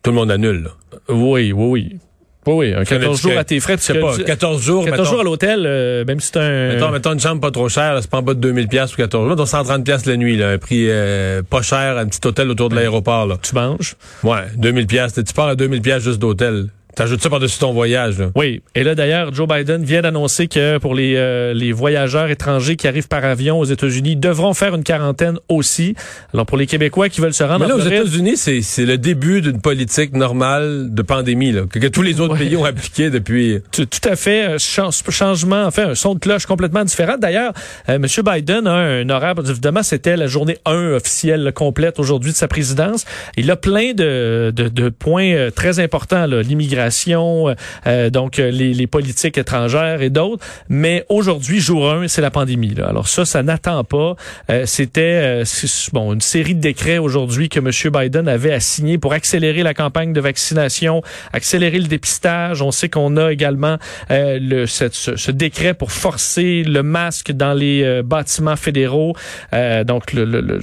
Tout 0.03 0.11
le 0.11 0.17
monde 0.17 0.31
annule, 0.31 0.63
là. 0.63 0.71
Oui, 1.09 1.53
oui, 1.53 1.53
oui. 1.53 1.99
Oui, 2.47 2.55
oui, 2.55 2.75
un 2.75 2.85
14 2.85 3.21
jours 3.21 3.37
à 3.37 3.45
tes 3.45 3.61
frais. 3.61 3.77
Je 3.77 3.83
sais 3.83 4.01
pas, 4.01 4.17
14 4.17 4.63
jours, 4.63 4.85
14 4.85 4.99
mettons, 4.99 5.11
jours 5.11 5.21
à 5.21 5.25
l'hôtel, 5.25 5.65
euh, 5.67 6.05
même 6.07 6.21
si 6.21 6.31
c'est 6.33 6.39
un... 6.39 6.69
mettons, 6.69 6.91
mettons 6.91 7.13
une 7.13 7.21
chambre 7.21 7.41
pas 7.41 7.51
trop 7.51 7.69
chère, 7.69 7.99
c'est 8.01 8.11
pas 8.11 8.19
en 8.19 8.23
bas 8.23 8.35
de 8.35 8.41
2000 8.41 8.69
pièces 8.69 8.95
ou 8.95 8.97
14 8.97 9.27
jours, 9.27 9.37
donc 9.37 9.47
130 9.47 9.85
pièces 9.85 10.07
la 10.07 10.17
nuit, 10.17 10.37
là, 10.37 10.51
un 10.51 10.59
prix 10.59 10.87
euh, 10.89 11.43
pas 11.43 11.61
cher, 11.61 11.99
un 11.99 12.07
petit 12.07 12.27
hôtel 12.27 12.49
autour 12.51 12.71
de 12.71 12.77
l'aéroport, 12.77 13.27
là. 13.27 13.37
Tu 13.43 13.55
manges. 13.55 13.95
Ouais, 14.23 14.45
2000 14.57 14.87
pièces, 14.87 15.15
tu 15.15 15.35
pars 15.35 15.49
à 15.49 15.55
2000 15.55 15.83
pièces 15.83 16.03
juste 16.03 16.19
d'hôtel. 16.19 16.69
T'ajoutes 16.97 17.23
ça 17.23 17.31
par-dessus 17.31 17.59
ton 17.59 17.73
voyage, 17.73 18.19
là. 18.19 18.31
Oui. 18.35 18.63
Et 18.75 18.83
là, 18.85 18.95
d'ailleurs, 18.95 19.33
Joe 19.33 19.49
Biden 19.49 19.85
vient 19.85 20.03
d'annoncer 20.03 20.49
que 20.49 20.79
pour 20.79 20.95
les, 20.95 21.15
euh, 21.17 21.55
les 21.55 21.73
voyageurs 21.73 22.29
étrangers 22.31 22.77
qui 22.77 22.89
arrivent 22.89 23.09
par 23.09 23.25
avion 23.25 23.59
aux 23.59 23.65
États-Unis, 23.65 24.17
devront 24.17 24.55
faire 24.55 24.75
une 24.75 24.83
quarantaine 24.83 25.39
aussi. 25.49 25.95
Alors, 26.35 26.47
pour 26.47 26.57
les 26.59 26.67
Québécois 26.67 27.09
qui 27.09 27.21
veulent 27.21 27.35
se 27.35 27.45
rendre 27.45 27.61
Mais 27.61 27.69
là, 27.69 27.75
en 27.77 27.79
aux 27.79 27.83
États-Unis, 27.87 28.37
c'est 28.37 28.61
c'est 28.63 28.85
le 28.87 28.99
début 28.99 29.41
d'une 29.41 29.61
politique 29.61 30.15
normale 30.15 30.89
de 30.93 31.03
pandémie, 31.03 31.53
là, 31.53 31.63
que, 31.71 31.79
que 31.79 31.87
tous 31.87 32.03
les 32.03 32.21
autres 32.21 32.35
Ouais. 32.35 32.41
pays 32.47 32.57
ont 32.57 32.65
appliqué 32.65 33.11
depuis. 33.11 33.61
Tout, 33.73 33.87
tout 33.87 34.09
à 34.09 34.17
fait. 34.17 34.43
Un 34.43 34.59
chan- 34.59 34.91
changement, 34.91 35.65
enfin, 35.65 35.91
un 35.91 35.95
son 35.95 36.15
de 36.15 36.19
cloche 36.21 36.47
complètement 36.47 36.85
différent. 36.85 37.17
D'ailleurs, 37.19 37.53
euh, 37.89 37.97
M. 37.97 38.07
Biden 38.25 38.67
a 38.67 38.73
un 38.75 39.09
horaire, 39.11 39.35
évidemment, 39.49 39.83
c'était 39.83 40.17
la 40.17 40.27
journée 40.27 40.59
1 40.67 40.93
officielle 40.95 41.43
là, 41.43 41.53
complète 41.53 41.99
aujourd'hui 41.99 42.33
de 42.33 42.37
sa 42.37 42.49
présidence. 42.49 43.05
Il 43.37 43.51
a 43.51 43.57
plein 43.57 43.93
de, 43.95 44.53
de, 44.55 44.69
de 44.69 44.89
points 44.89 45.33
euh, 45.33 45.51
très 45.51 45.81
importants, 45.81 46.27
là, 46.27 46.43
l'immigration, 46.81 47.55
euh, 47.87 48.11
donc 48.11 48.39
euh, 48.39 48.51
les, 48.51 48.73
les 48.75 48.87
politiques 48.87 49.39
étrangères 49.39 50.03
et 50.03 50.11
d'autres. 50.11 50.45
Mais 50.69 51.05
aujourd'hui, 51.09 51.61
jour 51.61 51.91
1, 51.91 52.09
c'est 52.09 52.23
la 52.23 52.31
pandémie. 52.31 52.75
Là. 52.75 52.89
Alors 52.89 53.09
ça, 53.09 53.25
ça 53.25 53.43
n'attend 53.43 53.85
pas. 53.85 54.17
Euh, 54.51 54.67
c'était 54.67 55.01
euh, 55.43 55.45
bon 55.93 56.13
une 56.13 56.21
série 56.21 56.55
de 56.55 56.61
décrets 56.61 56.99
aujourd'hui 56.99 57.49
que 57.49 57.59
M. 57.61 57.71
Biden 57.93 58.29
avait 58.29 58.53
à 58.53 58.61
signer 58.61 58.99
pour 58.99 59.13
accélérer 59.13 59.63
la 59.63 59.75
campagne 59.75 60.13
de 60.13 60.21
vaccination, 60.21 61.03
accélérer 61.33 61.79
le 61.79 61.87
dépistage. 61.89 62.63
On 62.63 62.71
sait 62.71 62.89
qu'on 62.89 63.17
a 63.17 63.33
également 63.33 63.77
euh, 64.11 64.39
le, 64.41 64.67
cette- 64.67 64.95
ce, 64.95 65.17
ce 65.17 65.31
décret 65.31 65.75
pour 65.75 65.93
forcer 65.93 66.63
le 66.65 66.83
masque 66.83 67.33
dans 67.33 67.53
les 67.53 67.83
euh, 67.83 68.03
bâtiments 68.03 68.57
fédéraux. 68.57 69.15
Euh, 69.53 69.85
donc, 69.85 70.13
le, 70.13 70.25
le- 70.25 70.41
le- 70.41 70.61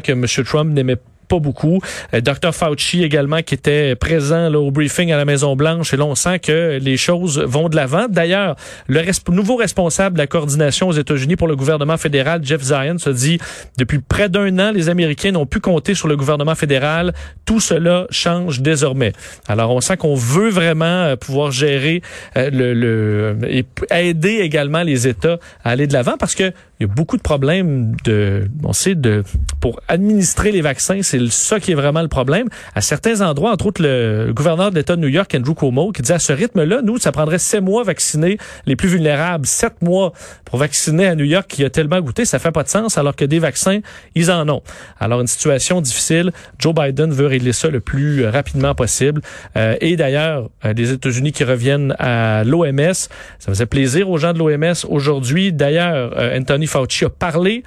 que 0.00 0.12
M. 0.12 0.26
Trump 0.44 0.72
n'aimait 0.72 0.96
pas 0.96 1.02
beaucoup. 1.34 1.80
Euh, 2.14 2.20
Dr 2.20 2.52
Fauci 2.52 3.02
également 3.02 3.42
qui 3.42 3.54
était 3.54 3.94
présent 3.96 4.52
au 4.54 4.70
briefing 4.70 5.12
à 5.12 5.16
la 5.16 5.24
Maison 5.24 5.56
Blanche 5.56 5.92
et 5.92 5.96
là 5.96 6.04
on 6.04 6.14
sent 6.14 6.38
que 6.38 6.78
les 6.80 6.96
choses 6.96 7.38
vont 7.38 7.68
de 7.68 7.76
l'avant. 7.76 8.06
D'ailleurs, 8.08 8.56
le 8.86 9.02
nouveau 9.30 9.56
responsable 9.56 10.14
de 10.14 10.18
la 10.18 10.26
coordination 10.26 10.88
aux 10.88 10.92
États-Unis 10.92 11.36
pour 11.36 11.48
le 11.48 11.56
gouvernement 11.56 11.96
fédéral, 11.96 12.40
Jeff 12.44 12.62
Zion, 12.62 12.98
se 12.98 13.10
dit 13.10 13.38
depuis 13.78 13.98
près 13.98 14.28
d'un 14.28 14.58
an, 14.58 14.70
les 14.72 14.88
Américains 14.88 15.32
n'ont 15.32 15.46
pu 15.46 15.60
compter 15.60 15.94
sur 15.94 16.08
le 16.08 16.16
gouvernement 16.16 16.54
fédéral. 16.54 17.12
Tout 17.44 17.60
cela 17.60 18.06
change 18.10 18.60
désormais. 18.60 19.12
Alors 19.48 19.74
on 19.74 19.80
sent 19.80 19.96
qu'on 19.96 20.14
veut 20.14 20.50
vraiment 20.50 20.84
euh, 20.84 21.16
pouvoir 21.16 21.50
gérer 21.50 22.02
euh, 22.36 22.50
le, 22.50 23.36
et 23.48 23.64
aider 23.90 24.38
également 24.40 24.82
les 24.82 25.08
États 25.08 25.38
à 25.64 25.70
aller 25.70 25.86
de 25.86 25.92
l'avant 25.92 26.16
parce 26.18 26.34
que 26.34 26.52
il 26.78 26.86
y 26.86 26.90
a 26.90 26.92
beaucoup 26.92 27.16
de 27.16 27.22
problèmes 27.22 27.94
de 28.04 28.48
on 28.62 28.72
sait 28.72 28.94
de 28.94 29.24
pour 29.60 29.80
administrer 29.88 30.52
les 30.52 30.60
vaccins, 30.60 31.00
c'est 31.02 31.20
ça 31.30 31.58
qui 31.60 31.72
est 31.72 31.74
vraiment 31.74 32.02
le 32.02 32.08
problème. 32.08 32.48
À 32.74 32.80
certains 32.80 33.20
endroits, 33.20 33.52
entre 33.52 33.66
autres 33.66 33.82
le 33.82 34.32
gouverneur 34.34 34.70
de 34.70 34.76
l'État 34.76 34.96
de 34.96 35.00
New 35.00 35.08
York, 35.08 35.34
Andrew 35.34 35.54
Cuomo, 35.54 35.92
qui 35.92 36.02
dit 36.02 36.12
à 36.12 36.18
ce 36.18 36.32
rythme-là, 36.32 36.82
nous, 36.82 36.98
ça 36.98 37.12
prendrait 37.12 37.38
sept 37.38 37.62
mois 37.62 37.82
vacciner 37.82 38.38
les 38.66 38.76
plus 38.76 38.88
vulnérables, 38.88 39.46
sept 39.46 39.80
mois 39.82 40.12
pour 40.44 40.58
vacciner 40.58 41.06
à 41.06 41.14
New 41.14 41.24
York 41.24 41.46
qui 41.48 41.64
a 41.64 41.70
tellement 41.70 42.00
goûté, 42.00 42.24
ça 42.24 42.38
fait 42.38 42.52
pas 42.52 42.62
de 42.62 42.68
sens 42.68 42.98
alors 42.98 43.16
que 43.16 43.24
des 43.24 43.38
vaccins, 43.38 43.80
ils 44.14 44.30
en 44.30 44.48
ont. 44.48 44.62
Alors 45.00 45.20
une 45.20 45.26
situation 45.26 45.80
difficile. 45.80 46.32
Joe 46.58 46.74
Biden 46.74 47.10
veut 47.12 47.26
régler 47.26 47.52
ça 47.52 47.68
le 47.68 47.80
plus 47.80 48.24
euh, 48.24 48.30
rapidement 48.30 48.74
possible. 48.74 49.20
Euh, 49.56 49.76
et 49.80 49.96
d'ailleurs, 49.96 50.50
euh, 50.64 50.72
les 50.72 50.92
États-Unis 50.92 51.32
qui 51.32 51.44
reviennent 51.44 51.94
à 51.98 52.44
l'OMS, 52.44 52.92
ça 52.92 53.08
faisait 53.48 53.66
plaisir 53.66 54.10
aux 54.10 54.18
gens 54.18 54.32
de 54.32 54.38
l'OMS 54.38 54.74
aujourd'hui. 54.88 55.52
D'ailleurs, 55.52 56.12
euh, 56.16 56.36
Anthony 56.66 56.86
Fauci 56.86 57.04
a 57.04 57.10
parlé 57.10 57.62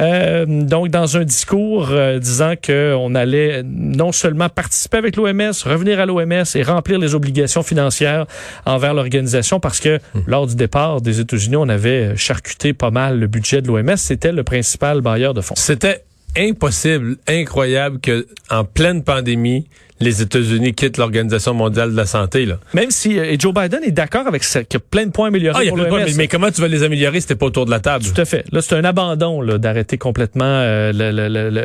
euh, 0.00 0.44
donc 0.46 0.88
dans 0.88 1.16
un 1.16 1.24
discours 1.24 1.88
euh, 1.90 2.18
disant 2.18 2.54
que 2.60 2.94
on 2.98 3.14
allait 3.14 3.62
non 3.64 4.10
seulement 4.10 4.48
participer 4.48 4.96
avec 4.96 5.14
l'OMS, 5.16 5.52
revenir 5.64 6.00
à 6.00 6.06
l'OMS 6.06 6.44
et 6.54 6.62
remplir 6.62 6.98
les 6.98 7.14
obligations 7.14 7.62
financières 7.62 8.26
envers 8.66 8.92
l'organisation 8.92 9.60
parce 9.60 9.78
que 9.78 10.00
lors 10.26 10.48
du 10.48 10.56
départ 10.56 11.00
des 11.00 11.20
États-Unis, 11.20 11.56
on 11.56 11.68
avait 11.68 12.16
charcuté 12.16 12.72
pas 12.72 12.90
mal 12.90 13.20
le 13.20 13.28
budget 13.28 13.62
de 13.62 13.68
l'OMS, 13.68 13.96
c'était 13.96 14.32
le 14.32 14.42
principal 14.42 15.00
bailleur 15.00 15.32
de 15.32 15.40
fonds. 15.40 15.54
C'était 15.56 16.02
impossible, 16.36 17.16
incroyable 17.28 18.00
que 18.00 18.26
en 18.50 18.64
pleine 18.64 19.04
pandémie, 19.04 19.68
les 20.00 20.22
États-Unis 20.22 20.74
quittent 20.74 20.98
l'Organisation 20.98 21.54
mondiale 21.54 21.92
de 21.92 21.96
la 21.96 22.06
santé. 22.06 22.46
Là. 22.46 22.58
Même 22.74 22.90
si 22.90 23.18
euh, 23.18 23.24
et 23.24 23.38
Joe 23.38 23.54
Biden 23.54 23.80
est 23.84 23.92
d'accord 23.92 24.26
avec 24.26 24.42
ça, 24.44 24.64
qu'il 24.64 24.78
y 24.80 24.82
a 24.82 24.84
plein 24.90 25.06
de 25.06 25.10
points 25.12 25.28
améliorés 25.28 25.56
Ah, 25.58 25.62
il 25.62 25.66
y 25.66 25.68
a 25.68 25.70
pour 25.70 25.78
plein 25.78 25.84
de 25.86 25.90
l'OMS. 25.90 26.00
points, 26.00 26.10
mais, 26.12 26.22
mais 26.24 26.28
comment 26.28 26.50
tu 26.50 26.60
vas 26.60 26.68
les 26.68 26.82
améliorer 26.82 27.20
si 27.20 27.28
t'es 27.28 27.36
pas 27.36 27.46
autour 27.46 27.64
de 27.64 27.70
la 27.70 27.80
table? 27.80 28.04
Tout 28.04 28.20
à 28.20 28.24
fait. 28.24 28.44
Là, 28.52 28.60
c'est 28.60 28.74
un 28.74 28.84
abandon 28.84 29.42
d'arrêter 29.58 29.96
complètement 29.96 30.44
euh, 30.44 30.92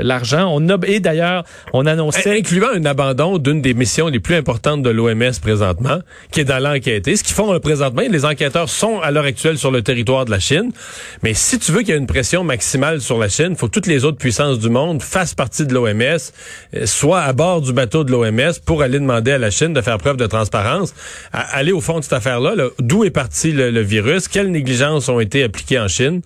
l'argent. 0.04 0.52
On 0.54 0.70
a 0.70 0.78
et 0.86 1.00
d'ailleurs, 1.00 1.44
on 1.74 1.86
annonçait 1.86 2.38
Incluant 2.40 2.70
un 2.74 2.86
abandon 2.86 3.38
d'une 3.38 3.62
des 3.62 3.74
missions 3.74 4.08
les 4.08 4.20
plus 4.20 4.36
importantes 4.36 4.84
de 4.84 4.90
l'OMS 4.90 5.32
présentement, 5.42 6.00
qui 6.32 6.42
est 6.42 6.46
dans 6.46 6.60
l'enquêter. 6.60 7.16
Ce 7.16 7.24
qu'ils 7.24 7.36
font 7.36 7.52
là, 7.52 7.60
présentement, 7.60 8.04
les 8.10 8.26
enquêteurs 8.26 8.70
sont 8.70 9.00
à 9.00 9.12
l'heure 9.12 9.26
actuelle 9.26 9.58
sur 9.58 9.72
le 9.72 9.82
territoire 9.82 10.26
de 10.26 10.32
la 10.32 10.40
Chine. 10.40 10.72
Mais 11.24 11.34
si 11.34 11.60
tu 11.60 11.72
veux 11.72 11.80
qu'il 11.80 11.90
y 11.90 11.92
ait 11.94 11.98
une 11.98 12.08
pression 12.08 12.44
maximale 12.44 13.02
sur 13.02 13.18
la 13.18 13.28
Chine, 13.28 13.50
il 13.52 13.56
faut 13.56 13.68
que 13.68 13.74
toutes 13.74 13.88
les 13.88 14.06
autres 14.06 14.18
puissances 14.18 14.60
du 14.60 14.70
monde 14.70 15.02
fassent 15.02 15.34
partie 15.34 15.66
de 15.66 15.74
l'OMS, 15.74 16.02
euh, 16.02 16.86
soit 16.86 17.22
à 17.22 17.34
bord 17.34 17.62
du 17.62 17.74
bateau 17.74 18.04
de 18.04 18.12
l'OMS 18.12 18.19
pour 18.66 18.82
aller 18.82 19.00
demander 19.00 19.32
à 19.32 19.38
la 19.38 19.52
Chine 19.52 19.74
de 19.74 19.82
faire 19.82 19.98
preuve 19.98 20.18
de 20.18 20.26
transparence, 20.28 20.94
à 21.34 21.42
aller 21.58 21.72
au 21.72 21.82
fond 21.82 22.00
de 22.00 22.04
cette 22.04 22.14
affaire-là, 22.14 22.56
là, 22.56 22.70
d'où 22.80 23.04
est 23.04 23.12
parti 23.12 23.52
le, 23.52 23.72
le 23.72 23.82
virus, 23.82 24.28
quelles 24.28 24.52
négligences 24.52 25.10
ont 25.10 25.20
été 25.20 25.44
appliquées 25.44 25.80
en 25.80 25.88
Chine? 25.88 26.22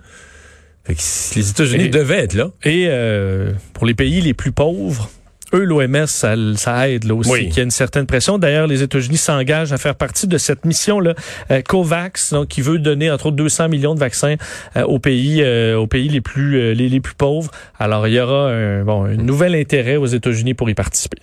Fait 0.86 0.96
que 0.96 1.02
si 1.02 1.40
les 1.40 1.50
États-Unis 1.50 1.90
devaient 1.90 2.20
être 2.20 2.34
là. 2.34 2.52
et 2.64 2.88
euh, 2.90 3.54
pour 3.74 3.86
les 3.86 3.94
pays 3.94 4.20
les 4.22 4.34
plus 4.34 4.52
pauvres. 4.52 5.10
Eux, 5.54 5.64
l'OMS, 5.64 6.08
ça, 6.08 6.36
ça 6.56 6.90
aide 6.90 7.04
là 7.04 7.14
aussi, 7.16 7.32
Oui. 7.32 7.48
qu'il 7.50 7.58
y 7.58 7.60
a 7.60 7.64
une 7.64 7.72
certaine 7.72 8.06
pression. 8.06 8.38
D'ailleurs, 8.40 8.68
les 8.68 8.82
États-Unis 8.84 9.18
s'engagent 9.18 9.72
à 9.72 9.78
faire 9.78 9.96
partie 9.96 10.28
de 10.28 10.38
cette 10.38 10.66
mission-là, 10.66 11.14
euh, 11.52 11.62
COVAX, 11.62 12.34
donc 12.34 12.48
qui 12.48 12.62
veut 12.62 12.80
donner 12.80 13.12
entre 13.12 13.28
autres 13.28 13.36
200 13.38 13.70
millions 13.70 13.94
de 13.96 14.00
vaccins 14.00 14.36
euh, 14.76 14.84
aux 14.84 15.00
pays, 15.00 15.42
euh, 15.44 15.76
aux 15.78 15.88
pays 15.88 16.10
les 16.10 16.22
plus 16.22 16.74
les, 16.74 16.90
les 16.90 17.00
plus 17.00 17.14
pauvres. 17.14 17.52
Alors, 17.80 18.08
il 18.08 18.14
y 18.16 18.20
aura 18.20 18.50
un, 18.50 18.84
bon, 18.84 19.06
un 19.06 19.16
nouvel 19.16 19.56
intérêt 19.56 19.96
aux 19.98 20.06
États-Unis 20.08 20.54
pour 20.54 20.70
y 20.70 20.74
participer. 20.74 21.18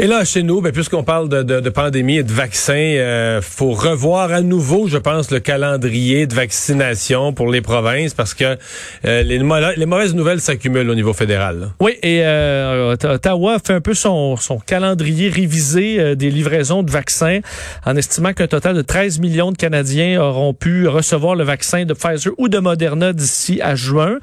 Et 0.00 0.08
là, 0.08 0.24
chez 0.24 0.42
nous, 0.42 0.60
ben, 0.60 0.72
puisqu'on 0.72 1.04
parle 1.04 1.28
de, 1.28 1.44
de- 1.44 1.60
de 1.60 1.70
pandémie 1.70 2.16
et 2.16 2.22
de 2.24 2.32
vaccins, 2.32 2.74
euh, 2.74 3.40
faut 3.40 3.70
revoir 3.70 4.32
à 4.32 4.40
nouveau, 4.40 4.88
je 4.88 4.98
pense, 4.98 5.30
le 5.30 5.38
calendrier 5.38 6.26
de 6.26 6.34
vaccination 6.34 7.32
pour 7.32 7.48
les 7.48 7.60
provinces 7.60 8.12
parce 8.12 8.34
que 8.34 8.58
euh, 9.04 9.22
les, 9.22 9.38
les 9.38 9.86
mauvaises 9.86 10.12
nouvelles 10.16 10.40
s'accumulent 10.40 10.90
au 10.90 10.96
niveau 10.96 11.12
fédéral. 11.12 11.60
là. 11.60 11.66
Oui, 11.78 11.92
et 12.02 12.22
euh, 12.24 12.94
Ot- 12.96 13.06
Ottawa 13.06 13.58
fait 13.64 13.74
un 13.74 13.80
peu 13.80 13.94
son, 13.94 14.34
son 14.36 14.58
calendrier 14.58 15.28
révisé 15.28 16.00
euh, 16.00 16.14
des 16.16 16.30
livraisons 16.30 16.82
de 16.82 16.90
vaccins 16.90 17.38
en 17.86 17.94
estimant 17.96 18.32
qu'un 18.32 18.48
total 18.48 18.74
de 18.74 18.82
13 18.82 19.20
millions 19.20 19.52
de 19.52 19.56
Canadiens 19.56 20.20
auront 20.20 20.54
pu 20.54 20.88
recevoir 20.88 21.36
le 21.36 21.44
vaccin 21.44 21.84
de 21.84 21.94
Pfizer 21.94 22.32
ou 22.36 22.48
de 22.48 22.58
Moderna 22.58 23.12
d'ici 23.12 23.60
à 23.62 23.76
juin. 23.76 24.16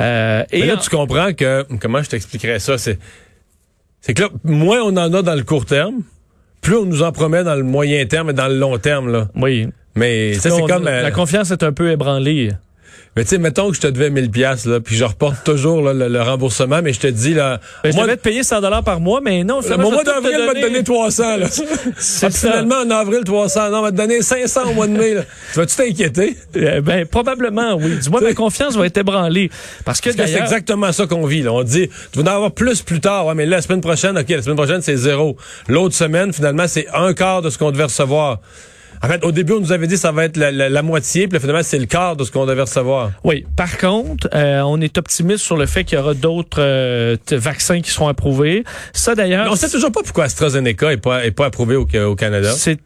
Euh, 0.00 0.42
et 0.52 0.60
Mais 0.60 0.66
là, 0.68 0.76
tu 0.78 0.88
comprends 0.88 1.34
que, 1.34 1.66
comment 1.80 2.02
je 2.02 2.08
t'expliquerais 2.08 2.60
ça, 2.60 2.78
c'est, 2.78 2.98
c'est 4.00 4.14
que 4.14 4.22
là, 4.22 4.28
moins 4.44 4.80
on 4.82 4.96
en 4.96 5.12
a 5.12 5.22
dans 5.22 5.34
le 5.34 5.42
court 5.42 5.64
terme, 5.66 6.02
plus 6.60 6.76
on 6.76 6.84
nous 6.84 7.02
en 7.02 7.12
promet 7.12 7.44
dans 7.44 7.54
le 7.54 7.62
moyen 7.62 8.04
terme 8.06 8.30
et 8.30 8.32
dans 8.32 8.48
le 8.48 8.58
long 8.58 8.78
terme. 8.78 9.10
Là. 9.12 9.28
oui, 9.36 9.68
Mais 9.94 10.34
ça, 10.34 10.50
c'est 10.50 10.62
comme... 10.66 10.86
euh, 10.86 11.02
La 11.02 11.10
confiance 11.10 11.50
est 11.50 11.62
un 11.62 11.72
peu 11.72 11.90
ébranlée. 11.90 12.50
Mais 13.16 13.24
tu 13.24 13.30
sais, 13.30 13.38
mettons 13.38 13.70
que 13.70 13.76
je 13.76 13.80
te 13.80 13.86
devais 13.86 14.10
1000 14.10 14.30
pièces 14.30 14.66
là, 14.66 14.80
puis 14.80 14.96
je 14.96 15.04
reporte 15.04 15.44
toujours 15.44 15.82
là, 15.82 15.92
le, 15.92 16.08
le 16.08 16.22
remboursement, 16.22 16.80
mais 16.82 16.92
je 16.92 17.00
te 17.00 17.06
dis, 17.06 17.34
là... 17.34 17.60
Ben, 17.82 17.90
je 17.90 17.96
moi, 17.96 18.04
devais 18.06 18.16
te 18.16 18.22
payer 18.22 18.42
100 18.42 18.60
dollars 18.60 18.84
par 18.84 19.00
mois, 19.00 19.20
mais 19.22 19.44
non, 19.44 19.56
le 19.56 19.62
finalement, 19.62 19.90
mois 19.90 20.02
je 20.04 20.10
vais 20.10 20.16
tout 20.16 20.22
d'avril 20.22 20.46
va 20.46 20.54
te 20.54 20.60
donner 20.60 20.84
300, 20.84 21.36
là. 21.36 21.46
Ah, 21.88 22.30
ça. 22.30 22.30
Finalement, 22.30 22.76
en 22.76 22.90
avril, 22.90 23.24
300. 23.24 23.70
Non, 23.70 23.78
on 23.78 23.82
va 23.82 23.90
te 23.90 23.96
dondonner 23.96 24.22
500 24.22 24.70
au 24.70 24.74
mois 24.74 24.86
de 24.86 24.92
mai, 24.92 25.14
là. 25.14 25.22
Tu 25.52 25.58
vas-tu 25.58 25.76
t'inquiéter? 25.76 26.36
Euh, 26.56 26.80
ben, 26.80 27.06
probablement, 27.06 27.74
oui. 27.74 27.98
Du 27.98 28.10
moins, 28.10 28.20
ma 28.20 28.34
confiance 28.34 28.76
va 28.76 28.86
être 28.86 28.96
ébranlée. 28.96 29.50
Parce 29.84 30.00
que 30.00 30.10
Parce 30.10 30.30
que 30.30 30.36
c'est 30.36 30.40
exactement 30.40 30.92
ça 30.92 31.06
qu'on 31.06 31.26
vit. 31.26 31.42
Là. 31.42 31.52
On 31.52 31.62
dit, 31.62 31.88
tu 32.12 32.20
vas 32.20 32.30
en 32.30 32.34
avoir 32.34 32.52
plus 32.52 32.82
plus 32.82 33.00
tard. 33.00 33.26
Ouais, 33.26 33.34
mais 33.34 33.46
là, 33.46 33.56
la 33.56 33.62
semaine 33.62 33.80
prochaine, 33.80 34.16
OK, 34.18 34.28
la 34.28 34.42
semaine 34.42 34.56
prochaine, 34.56 34.82
c'est 34.82 34.96
zéro. 34.96 35.36
L'autre 35.68 35.94
semaine, 35.94 36.32
finalement, 36.32 36.68
c'est 36.68 36.86
un 36.94 37.14
quart 37.14 37.42
de 37.42 37.50
ce 37.50 37.58
qu'on 37.58 37.70
devait 37.70 37.84
recevoir. 37.84 38.40
En 39.02 39.08
fait, 39.08 39.24
au 39.24 39.32
début, 39.32 39.52
on 39.54 39.60
nous 39.60 39.72
avait 39.72 39.86
dit 39.86 39.94
que 39.94 40.00
ça 40.00 40.12
va 40.12 40.24
être 40.24 40.36
la, 40.36 40.50
la- 40.50 40.68
la 40.68 40.82
moitié, 40.82 41.28
puis 41.28 41.38
finalement, 41.40 41.62
c'est 41.62 41.78
le 41.78 41.86
quart 41.86 42.16
de 42.16 42.24
ce 42.24 42.30
qu'on 42.32 42.46
devait 42.46 42.62
recevoir. 42.62 43.10
Oui. 43.24 43.46
Par 43.56 43.78
contre, 43.78 44.28
euh, 44.34 44.60
on 44.62 44.80
est 44.80 44.98
optimiste 44.98 45.44
sur 45.44 45.56
le 45.56 45.66
fait 45.66 45.84
qu'il 45.84 45.98
y 45.98 46.00
aura 46.00 46.14
d'autres 46.14 46.60
euh, 46.60 47.16
vaccins 47.30 47.80
qui 47.80 47.90
seront 47.90 48.08
approuvés. 48.08 48.64
Ça, 48.92 49.14
d'ailleurs, 49.14 49.48
on 49.50 49.56
sait 49.56 49.68
toujours 49.70 49.92
pas 49.92 50.02
pourquoi 50.02 50.24
AstraZeneca 50.24 50.92
est 50.92 50.96
pas, 50.96 51.24
est 51.24 51.30
pas 51.30 51.46
approuvé 51.46 51.76
au, 51.76 51.86
au 52.06 52.14
Canada. 52.16 52.50
c'est 52.52 52.78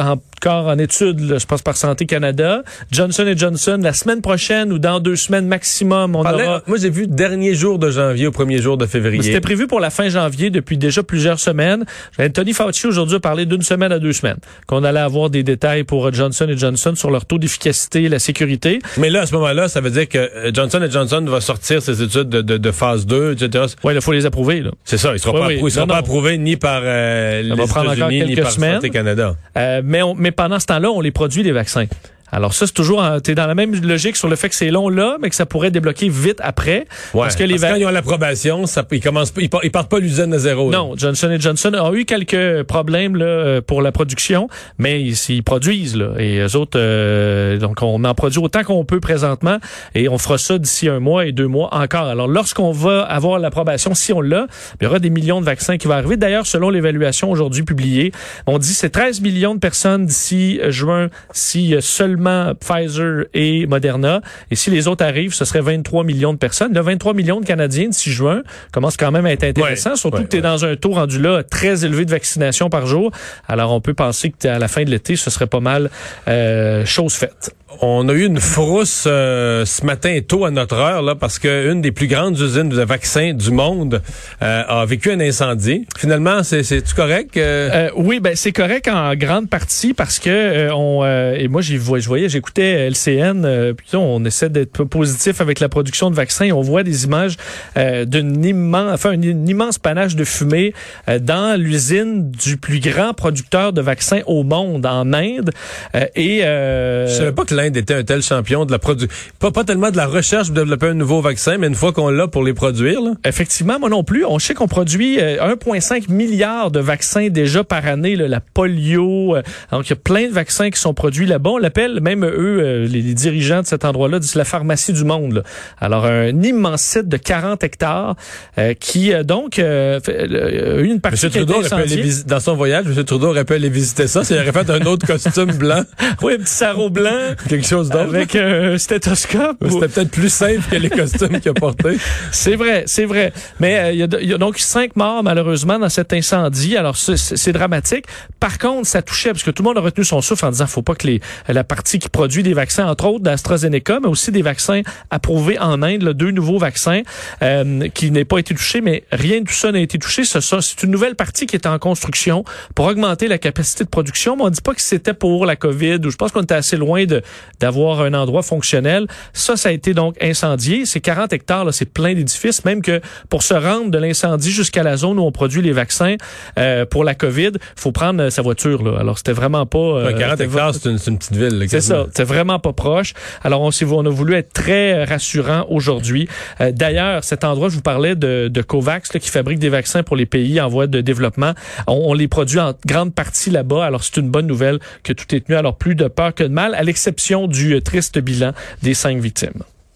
encore 0.00 0.66
en 0.68 0.78
étude, 0.78 1.20
là, 1.20 1.38
je 1.38 1.46
pense 1.46 1.62
par 1.62 1.76
Santé 1.76 2.06
Canada. 2.06 2.62
Johnson 2.92 3.24
Johnson, 3.36 3.78
la 3.82 3.92
semaine 3.92 4.20
prochaine 4.22 4.72
ou 4.72 4.78
dans 4.78 5.00
deux 5.00 5.16
semaines 5.16 5.46
maximum, 5.48 6.14
on 6.16 6.22
Parlait- 6.22 6.44
aura... 6.46 6.62
Moi, 6.66 6.78
j'ai 6.80 6.90
vu 6.90 7.06
dernier 7.06 7.54
jour 7.54 7.78
de 7.78 7.90
janvier 7.90 8.26
au 8.26 8.30
premier 8.32 8.58
jour 8.58 8.76
de 8.76 8.86
février. 8.86 9.22
C'était 9.22 9.40
prévu 9.40 9.66
pour 9.66 9.80
la 9.80 9.90
fin 9.90 10.08
janvier 10.08 10.50
depuis 10.50 10.76
déjà 10.78 11.02
plusieurs 11.02 11.40
semaines. 11.40 11.84
Anthony 12.20 12.52
Fauci 12.52 12.86
aujourd'hui 12.86 13.16
a 13.16 13.20
parlé 13.20 13.46
d'une 13.46 13.62
semaine 13.62 13.92
à 13.92 13.98
deux 13.98 14.12
semaines, 14.12 14.38
qu'on 14.66 14.84
allait 14.84 15.00
avoir 15.00 15.30
des 15.30 15.42
détails 15.42 15.84
pour 15.84 16.06
euh, 16.06 16.12
Johnson 16.12 16.46
Johnson 16.56 16.92
sur 16.94 17.10
leur 17.10 17.24
taux 17.26 17.38
d'efficacité, 17.38 18.08
la 18.08 18.18
sécurité. 18.18 18.78
Mais 18.96 19.10
là, 19.10 19.22
à 19.22 19.26
ce 19.26 19.34
moment-là, 19.34 19.68
ça 19.68 19.80
veut 19.80 19.90
dire 19.90 20.08
que 20.08 20.18
euh, 20.18 20.50
Johnson 20.54 20.80
Johnson 20.90 21.24
va 21.26 21.40
sortir 21.40 21.82
ses 21.82 22.02
études 22.02 22.28
de, 22.28 22.40
de, 22.42 22.56
de 22.56 22.70
phase 22.70 23.06
2, 23.06 23.32
etc. 23.32 23.64
Ouais, 23.84 23.94
il 23.94 24.00
faut 24.00 24.12
les 24.12 24.26
approuver. 24.26 24.62
C'est 24.84 24.98
ça, 24.98 25.12
ils 25.12 25.18
seront 25.18 25.34
Oui, 25.34 25.40
pas, 25.40 25.46
oui. 25.48 25.54
approuvés, 25.54 25.70
ils 25.70 25.74
seront 25.74 25.86
Non, 25.86 25.88
pas 25.88 25.94
non. 25.94 26.00
approuvés 26.00 26.38
ni 26.38 26.56
par 26.56 26.80
euh, 26.84 27.42
les 27.42 27.54
États-Unis 27.62 28.24
ni 28.26 28.36
par 28.36 28.50
semaines. 28.50 28.74
Santé 28.76 28.90
Canada. 28.90 29.34
Euh, 29.56 29.82
mais, 29.88 30.02
on- 30.02 30.14
mais 30.14 30.30
pendant 30.30 30.60
ce 30.60 30.66
temps-là, 30.66 30.90
on 30.90 31.00
les 31.00 31.10
produit, 31.10 31.42
les 31.42 31.52
vaccins. 31.52 31.86
Alors 32.32 32.52
ça, 32.54 32.66
c'est 32.66 32.72
toujours, 32.72 33.02
t'es 33.22 33.34
dans 33.34 33.46
la 33.46 33.54
même 33.54 33.74
logique 33.82 34.16
sur 34.16 34.28
le 34.28 34.36
fait 34.36 34.48
que 34.48 34.54
c'est 34.54 34.70
long 34.70 34.88
là, 34.88 35.16
mais 35.20 35.30
que 35.30 35.34
ça 35.36 35.46
pourrait 35.46 35.70
débloquer 35.70 36.08
vite 36.08 36.38
après. 36.42 36.86
Ouais, 37.14 37.22
parce 37.22 37.36
que 37.36 37.44
les 37.44 37.54
quand 37.54 37.60
vaccins... 37.62 37.76
ils 37.78 37.86
ont 37.86 37.90
l'approbation, 37.90 38.66
ça, 38.66 38.84
ils 38.90 39.00
commencent, 39.00 39.32
ils, 39.38 39.48
par- 39.50 39.64
ils 39.64 39.70
partent 39.70 39.90
pas 39.90 39.98
l'usine 39.98 40.32
à 40.34 40.38
zéro. 40.38 40.70
là. 40.70 40.78
Non, 40.78 40.92
Johnson 40.96 41.34
Johnson 41.38 41.72
a 41.74 41.92
eu 41.92 42.04
quelques 42.04 42.62
problèmes 42.64 43.16
là, 43.16 43.24
euh, 43.26 43.60
pour 43.60 43.82
la 43.82 43.92
production, 43.92 44.48
mais 44.78 45.02
ils, 45.02 45.16
ils 45.30 45.42
produisent 45.42 45.96
là, 45.96 46.12
et 46.18 46.38
eux 46.38 46.56
autres, 46.56 46.78
euh, 46.78 47.56
donc 47.58 47.78
on 47.82 48.04
en 48.04 48.14
produit 48.14 48.40
autant 48.40 48.62
qu'on 48.64 48.84
peut 48.84 49.00
présentement, 49.00 49.58
et 49.94 50.08
on 50.08 50.18
fera 50.18 50.38
ça 50.38 50.58
d'ici 50.58 50.88
un 50.88 51.00
mois 51.00 51.26
et 51.26 51.32
deux 51.32 51.46
mois 51.46 51.68
encore. 51.74 52.06
Alors 52.06 52.28
lorsqu'on 52.28 52.72
va 52.72 53.02
avoir 53.02 53.38
l'approbation, 53.38 53.94
si 53.94 54.12
on 54.12 54.20
l'a, 54.20 54.46
il 54.80 54.84
y 54.84 54.86
aura 54.86 54.98
des 54.98 55.10
millions 55.10 55.40
de 55.40 55.46
vaccins 55.46 55.76
qui 55.78 55.86
vont 55.86 55.94
arriver. 55.94 56.16
D'ailleurs, 56.16 56.46
selon 56.46 56.70
l'évaluation 56.70 57.30
aujourd'hui 57.30 57.62
publiée, 57.62 58.12
on 58.46 58.58
dit 58.58 58.74
c'est 58.74 58.90
13 58.90 59.20
millions 59.20 59.54
de 59.54 59.60
personnes 59.60 60.06
d'ici 60.06 60.60
euh, 60.62 60.70
juin 60.70 61.08
si 61.32 61.74
euh, 61.74 61.80
seulement 62.18 62.52
Pfizer 62.54 63.26
et 63.34 63.66
Moderna, 63.66 64.20
et 64.50 64.56
si 64.56 64.70
les 64.70 64.88
autres 64.88 65.04
arrivent, 65.04 65.34
ce 65.34 65.44
serait 65.44 65.60
23 65.60 66.04
millions 66.04 66.32
de 66.32 66.38
personnes. 66.38 66.74
Le 66.74 66.80
23 66.80 67.14
millions 67.14 67.40
de 67.40 67.46
Canadiens 67.46 67.88
d'ici 67.88 68.10
juin 68.10 68.42
commence 68.72 68.96
quand 68.96 69.12
même 69.12 69.26
à 69.26 69.32
être 69.32 69.44
intéressant, 69.44 69.94
surtout 69.94 70.18
ouais, 70.18 70.24
que 70.24 70.28
tu 70.28 70.36
es 70.36 70.40
ouais. 70.40 70.42
dans 70.42 70.64
un 70.64 70.74
taux 70.76 70.92
rendu 70.92 71.20
là 71.20 71.42
très 71.44 71.84
élevé 71.84 72.04
de 72.04 72.10
vaccination 72.10 72.70
par 72.70 72.86
jour. 72.86 73.12
Alors 73.46 73.72
on 73.72 73.80
peut 73.80 73.94
penser 73.94 74.30
que 74.30 74.48
à 74.48 74.58
la 74.58 74.68
fin 74.68 74.82
de 74.84 74.90
l'été, 74.90 75.16
ce 75.16 75.30
serait 75.30 75.46
pas 75.46 75.60
mal 75.60 75.90
euh, 76.26 76.84
chose 76.84 77.14
faite. 77.14 77.54
On 77.82 78.08
a 78.08 78.12
eu 78.14 78.24
une 78.24 78.40
frousse 78.40 79.04
euh, 79.06 79.66
ce 79.66 79.84
matin 79.84 80.18
tôt 80.26 80.46
à 80.46 80.50
notre 80.50 80.76
heure 80.76 81.02
là 81.02 81.14
parce 81.14 81.38
que 81.38 81.70
une 81.70 81.82
des 81.82 81.92
plus 81.92 82.06
grandes 82.06 82.38
usines 82.40 82.70
de 82.70 82.82
vaccins 82.82 83.34
du 83.34 83.50
monde 83.50 84.00
euh, 84.42 84.62
a 84.66 84.86
vécu 84.86 85.12
un 85.12 85.20
incendie. 85.20 85.86
Finalement, 85.96 86.42
c'est 86.42 86.62
c'est 86.62 86.82
correct 86.94 87.36
euh? 87.36 87.68
Euh, 87.72 87.90
oui, 87.94 88.20
ben 88.20 88.34
c'est 88.34 88.52
correct 88.52 88.88
en 88.88 89.14
grande 89.14 89.50
partie 89.50 89.92
parce 89.92 90.18
que 90.18 90.30
euh, 90.30 90.74
on 90.74 91.04
euh, 91.04 91.34
et 91.34 91.46
moi 91.48 91.60
j'y 91.60 91.76
vois- 91.76 91.98
je 92.08 92.10
voyais, 92.10 92.30
j'écoutais 92.30 92.88
LCN, 92.88 93.44
euh, 93.44 93.74
puis 93.74 93.94
on 93.94 94.24
essaie 94.24 94.48
d'être 94.48 94.84
positif 94.84 95.42
avec 95.42 95.60
la 95.60 95.68
production 95.68 96.08
de 96.10 96.14
vaccins. 96.16 96.50
On 96.52 96.62
voit 96.62 96.82
des 96.82 97.04
images 97.04 97.36
euh, 97.76 98.06
d'une 98.06 98.42
immense, 98.42 98.94
enfin 98.94 99.10
un, 99.10 99.20
immense 99.20 99.78
panache 99.78 100.16
de 100.16 100.24
fumée 100.24 100.72
euh, 101.06 101.18
dans 101.18 101.60
l'usine 101.60 102.30
du 102.30 102.56
plus 102.56 102.80
grand 102.80 103.12
producteur 103.12 103.74
de 103.74 103.82
vaccins 103.82 104.20
au 104.24 104.42
monde 104.42 104.86
en 104.86 105.12
Inde. 105.12 105.50
Euh, 105.94 106.06
et 106.16 106.44
euh, 106.46 107.06
Je 107.08 107.12
savais 107.12 107.32
pas 107.32 107.44
que 107.44 107.54
l'Inde 107.54 107.76
était 107.76 107.92
un 107.92 108.04
tel 108.04 108.22
champion 108.22 108.64
de 108.64 108.72
la 108.72 108.78
production. 108.78 109.14
Pas, 109.38 109.50
pas 109.50 109.64
tellement 109.64 109.90
de 109.90 109.98
la 109.98 110.06
recherche 110.06 110.46
pour 110.46 110.56
développer 110.56 110.86
un 110.86 110.94
nouveau 110.94 111.20
vaccin, 111.20 111.58
mais 111.58 111.66
une 111.66 111.74
fois 111.74 111.92
qu'on 111.92 112.08
l'a 112.08 112.26
pour 112.26 112.42
les 112.42 112.54
produire, 112.54 113.02
là. 113.02 113.10
Effectivement, 113.26 113.78
moi 113.78 113.90
non 113.90 114.02
plus. 114.02 114.24
On 114.24 114.38
sait 114.38 114.54
qu'on 114.54 114.66
produit 114.66 115.20
euh, 115.20 115.54
1,5 115.56 116.10
milliard 116.10 116.70
de 116.70 116.80
vaccins 116.80 117.28
déjà 117.28 117.64
par 117.64 117.86
année, 117.86 118.16
là, 118.16 118.28
la 118.28 118.40
polio. 118.40 119.36
euh, 119.36 119.42
donc, 119.72 119.88
il 119.88 119.90
y 119.90 119.92
a 119.92 119.96
plein 119.96 120.26
de 120.28 120.32
vaccins 120.32 120.70
qui 120.70 120.80
sont 120.80 120.94
produits 120.94 121.26
là-bas. 121.26 121.50
On 121.50 121.58
l'appelle, 121.58 121.97
même 122.00 122.24
eux, 122.24 122.60
euh, 122.60 122.86
les, 122.86 123.02
les 123.02 123.14
dirigeants 123.14 123.62
de 123.62 123.66
cet 123.66 123.84
endroit-là, 123.84 124.18
disent 124.18 124.34
la 124.34 124.44
pharmacie 124.44 124.92
du 124.92 125.04
monde. 125.04 125.32
là. 125.34 125.42
Alors, 125.78 126.06
un 126.06 126.42
immense 126.42 126.82
site 126.82 127.08
de 127.08 127.16
40 127.16 127.62
hectares 127.64 128.16
euh, 128.58 128.74
qui, 128.74 129.12
euh, 129.12 129.22
donc, 129.22 129.58
euh, 129.58 130.00
euh, 130.08 130.82
une 130.84 131.00
partie 131.00 131.26
M. 131.26 131.32
Trudeau 131.32 131.54
aurait 131.54 131.68
pu 131.68 131.74
aller 131.74 132.10
dans 132.26 132.40
son 132.40 132.54
voyage, 132.56 132.84
M. 132.86 133.04
Trudeau 133.04 133.28
aurait 133.28 133.44
pu 133.44 133.54
aller 133.54 133.68
visiter 133.68 134.06
ça 134.06 134.24
s'il 134.24 134.36
aurait 134.36 134.52
fait 134.52 134.70
un 134.70 134.82
autre 134.86 135.06
costume 135.06 135.52
blanc, 135.52 135.82
Oui, 136.22 136.34
un 136.34 136.38
petit 136.38 136.46
sarrau 136.52 136.90
blanc 136.90 137.34
quelque 137.48 137.66
chose 137.66 137.88
d'autre. 137.88 138.14
avec 138.14 138.34
un 138.36 138.76
stéthoscope. 138.78 139.56
ou- 139.62 139.70
C'était 139.70 139.88
peut-être 139.88 140.10
plus 140.10 140.32
safe 140.32 140.68
que 140.70 140.76
les 140.76 140.90
costumes 140.90 141.40
qu'il 141.40 141.50
a 141.50 141.54
portés. 141.54 141.96
C'est 142.32 142.56
vrai, 142.56 142.84
c'est 142.86 143.04
vrai. 143.04 143.32
Mais 143.60 143.94
il 143.96 144.00
y, 144.00 144.08
il 144.22 144.28
y 144.28 144.34
a 144.34 144.38
donc 144.38 144.58
cinq 144.58 144.96
morts 144.96 145.22
malheureusement 145.22 145.78
dans 145.78 145.88
cet 145.88 146.12
incendie. 146.12 146.76
Alors 146.76 146.96
c'est 146.96 147.52
dramatique. 147.52 148.04
Par 148.40 148.58
contre, 148.58 148.86
ça 148.86 149.02
touchait 149.02 149.30
parce 149.30 149.42
que 149.42 149.50
tout 149.50 149.62
le 149.62 149.68
monde 149.68 149.78
a 149.78 149.80
retenu 149.80 150.04
son 150.04 150.20
souffle 150.20 150.44
en 150.46 150.50
disant 150.50 150.66
faut 150.66 150.82
pas 150.82 150.94
que 150.94 151.06
les, 151.06 151.20
la 151.48 151.64
partie 151.64 151.87
qui 151.96 152.08
produit 152.08 152.42
des 152.42 152.52
vaccins, 152.54 152.86
entre 152.86 153.06
autres 153.06 153.24
d'AstraZeneca, 153.24 154.00
mais 154.00 154.08
aussi 154.08 154.30
des 154.32 154.42
vaccins 154.42 154.82
approuvés 155.10 155.58
en 155.58 155.82
Inde, 155.82 156.02
là, 156.02 156.12
deux 156.12 156.30
nouveaux 156.30 156.58
vaccins 156.58 157.00
euh, 157.42 157.88
qui 157.94 158.10
n'aient 158.10 158.24
pas 158.24 158.38
été 158.38 158.54
touchés, 158.54 158.80
mais 158.80 159.04
rien 159.12 159.40
de 159.40 159.44
tout 159.46 159.54
ça 159.54 159.72
n'a 159.72 159.80
été 159.80 159.98
touché. 159.98 160.24
C'est 160.24 160.82
une 160.82 160.90
nouvelle 160.90 161.14
partie 161.14 161.46
qui 161.46 161.56
est 161.56 161.66
en 161.66 161.78
construction 161.78 162.44
pour 162.74 162.86
augmenter 162.86 163.28
la 163.28 163.38
capacité 163.38 163.84
de 163.84 163.88
production. 163.88 164.36
Mais 164.36 164.42
on 164.44 164.50
dit 164.50 164.60
pas 164.60 164.74
que 164.74 164.82
c'était 164.82 165.14
pour 165.14 165.46
la 165.46 165.56
COVID 165.56 165.98
ou 166.04 166.10
je 166.10 166.16
pense 166.16 166.32
qu'on 166.32 166.42
était 166.42 166.54
assez 166.54 166.76
loin 166.76 167.04
de 167.06 167.22
d'avoir 167.60 168.00
un 168.02 168.14
endroit 168.14 168.42
fonctionnel. 168.42 169.06
Ça, 169.32 169.56
ça 169.56 169.68
a 169.68 169.72
été 169.72 169.94
donc 169.94 170.16
incendié. 170.22 170.84
C'est 170.86 171.00
40 171.00 171.32
hectares, 171.32 171.64
là, 171.64 171.72
c'est 171.72 171.90
plein 171.92 172.14
d'édifices. 172.14 172.64
Même 172.64 172.82
que 172.82 173.00
pour 173.30 173.42
se 173.42 173.54
rendre 173.54 173.90
de 173.90 173.98
l'incendie 173.98 174.50
jusqu'à 174.50 174.82
la 174.82 174.96
zone 174.96 175.18
où 175.18 175.22
on 175.22 175.32
produit 175.32 175.62
les 175.62 175.72
vaccins 175.72 176.16
euh, 176.58 176.84
pour 176.84 177.04
la 177.04 177.14
COVID, 177.14 177.52
faut 177.76 177.92
prendre 177.92 178.28
sa 178.30 178.42
voiture. 178.42 178.82
Là. 178.82 178.98
Alors, 179.00 179.18
c'était 179.18 179.32
vraiment 179.32 179.66
pas... 179.66 179.78
euh, 179.78 180.06
Ouais, 180.06 180.14
40 180.18 180.30
c'était 180.38 180.44
hectares, 180.44 180.74
c'est 180.74 180.88
une, 180.88 180.98
une 181.06 181.18
petite 181.18 181.36
ville. 181.36 181.58
là, 181.58 181.77
c'est 181.80 181.88
ça, 181.88 182.06
c'est 182.14 182.24
vraiment 182.24 182.58
pas 182.58 182.72
proche. 182.72 183.14
Alors 183.42 183.60
on, 183.62 183.70
s'est- 183.70 183.84
on 183.84 184.04
a 184.04 184.08
voulu 184.10 184.34
être 184.34 184.52
très 184.52 185.04
rassurant 185.04 185.66
aujourd'hui. 185.68 186.28
Euh, 186.60 186.72
D'ailleurs, 186.72 187.24
cet 187.24 187.44
endroit, 187.44 187.68
je 187.68 187.74
vous 187.76 187.82
parlais 187.82 188.14
de, 188.16 188.48
de 188.48 188.62
Covax 188.62 189.12
là, 189.14 189.20
qui 189.20 189.28
fabrique 189.30 189.58
des 189.58 189.68
vaccins 189.68 190.02
pour 190.02 190.16
les 190.16 190.26
pays 190.26 190.60
en 190.60 190.68
voie 190.68 190.86
de 190.86 191.00
développement. 191.00 191.52
On, 191.86 192.10
on 192.10 192.14
les 192.14 192.28
produit 192.28 192.60
en 192.60 192.72
grande 192.86 193.14
partie 193.14 193.50
là-bas. 193.50 193.84
Alors 193.84 194.02
c'est 194.04 194.16
une 194.16 194.30
bonne 194.30 194.46
nouvelle 194.46 194.78
que 195.02 195.12
tout 195.12 195.34
est 195.34 195.40
tenu. 195.46 195.56
Alors 195.56 195.76
plus 195.76 195.94
de 195.94 196.08
peur 196.08 196.34
que 196.34 196.44
de 196.44 196.48
mal, 196.48 196.74
à 196.74 196.82
l'exception 196.82 197.46
du 197.46 197.74
euh, 197.74 197.80
triste 197.80 198.18
bilan 198.18 198.52
des 198.82 198.94
cinq 198.94 199.18
victimes. 199.18 199.62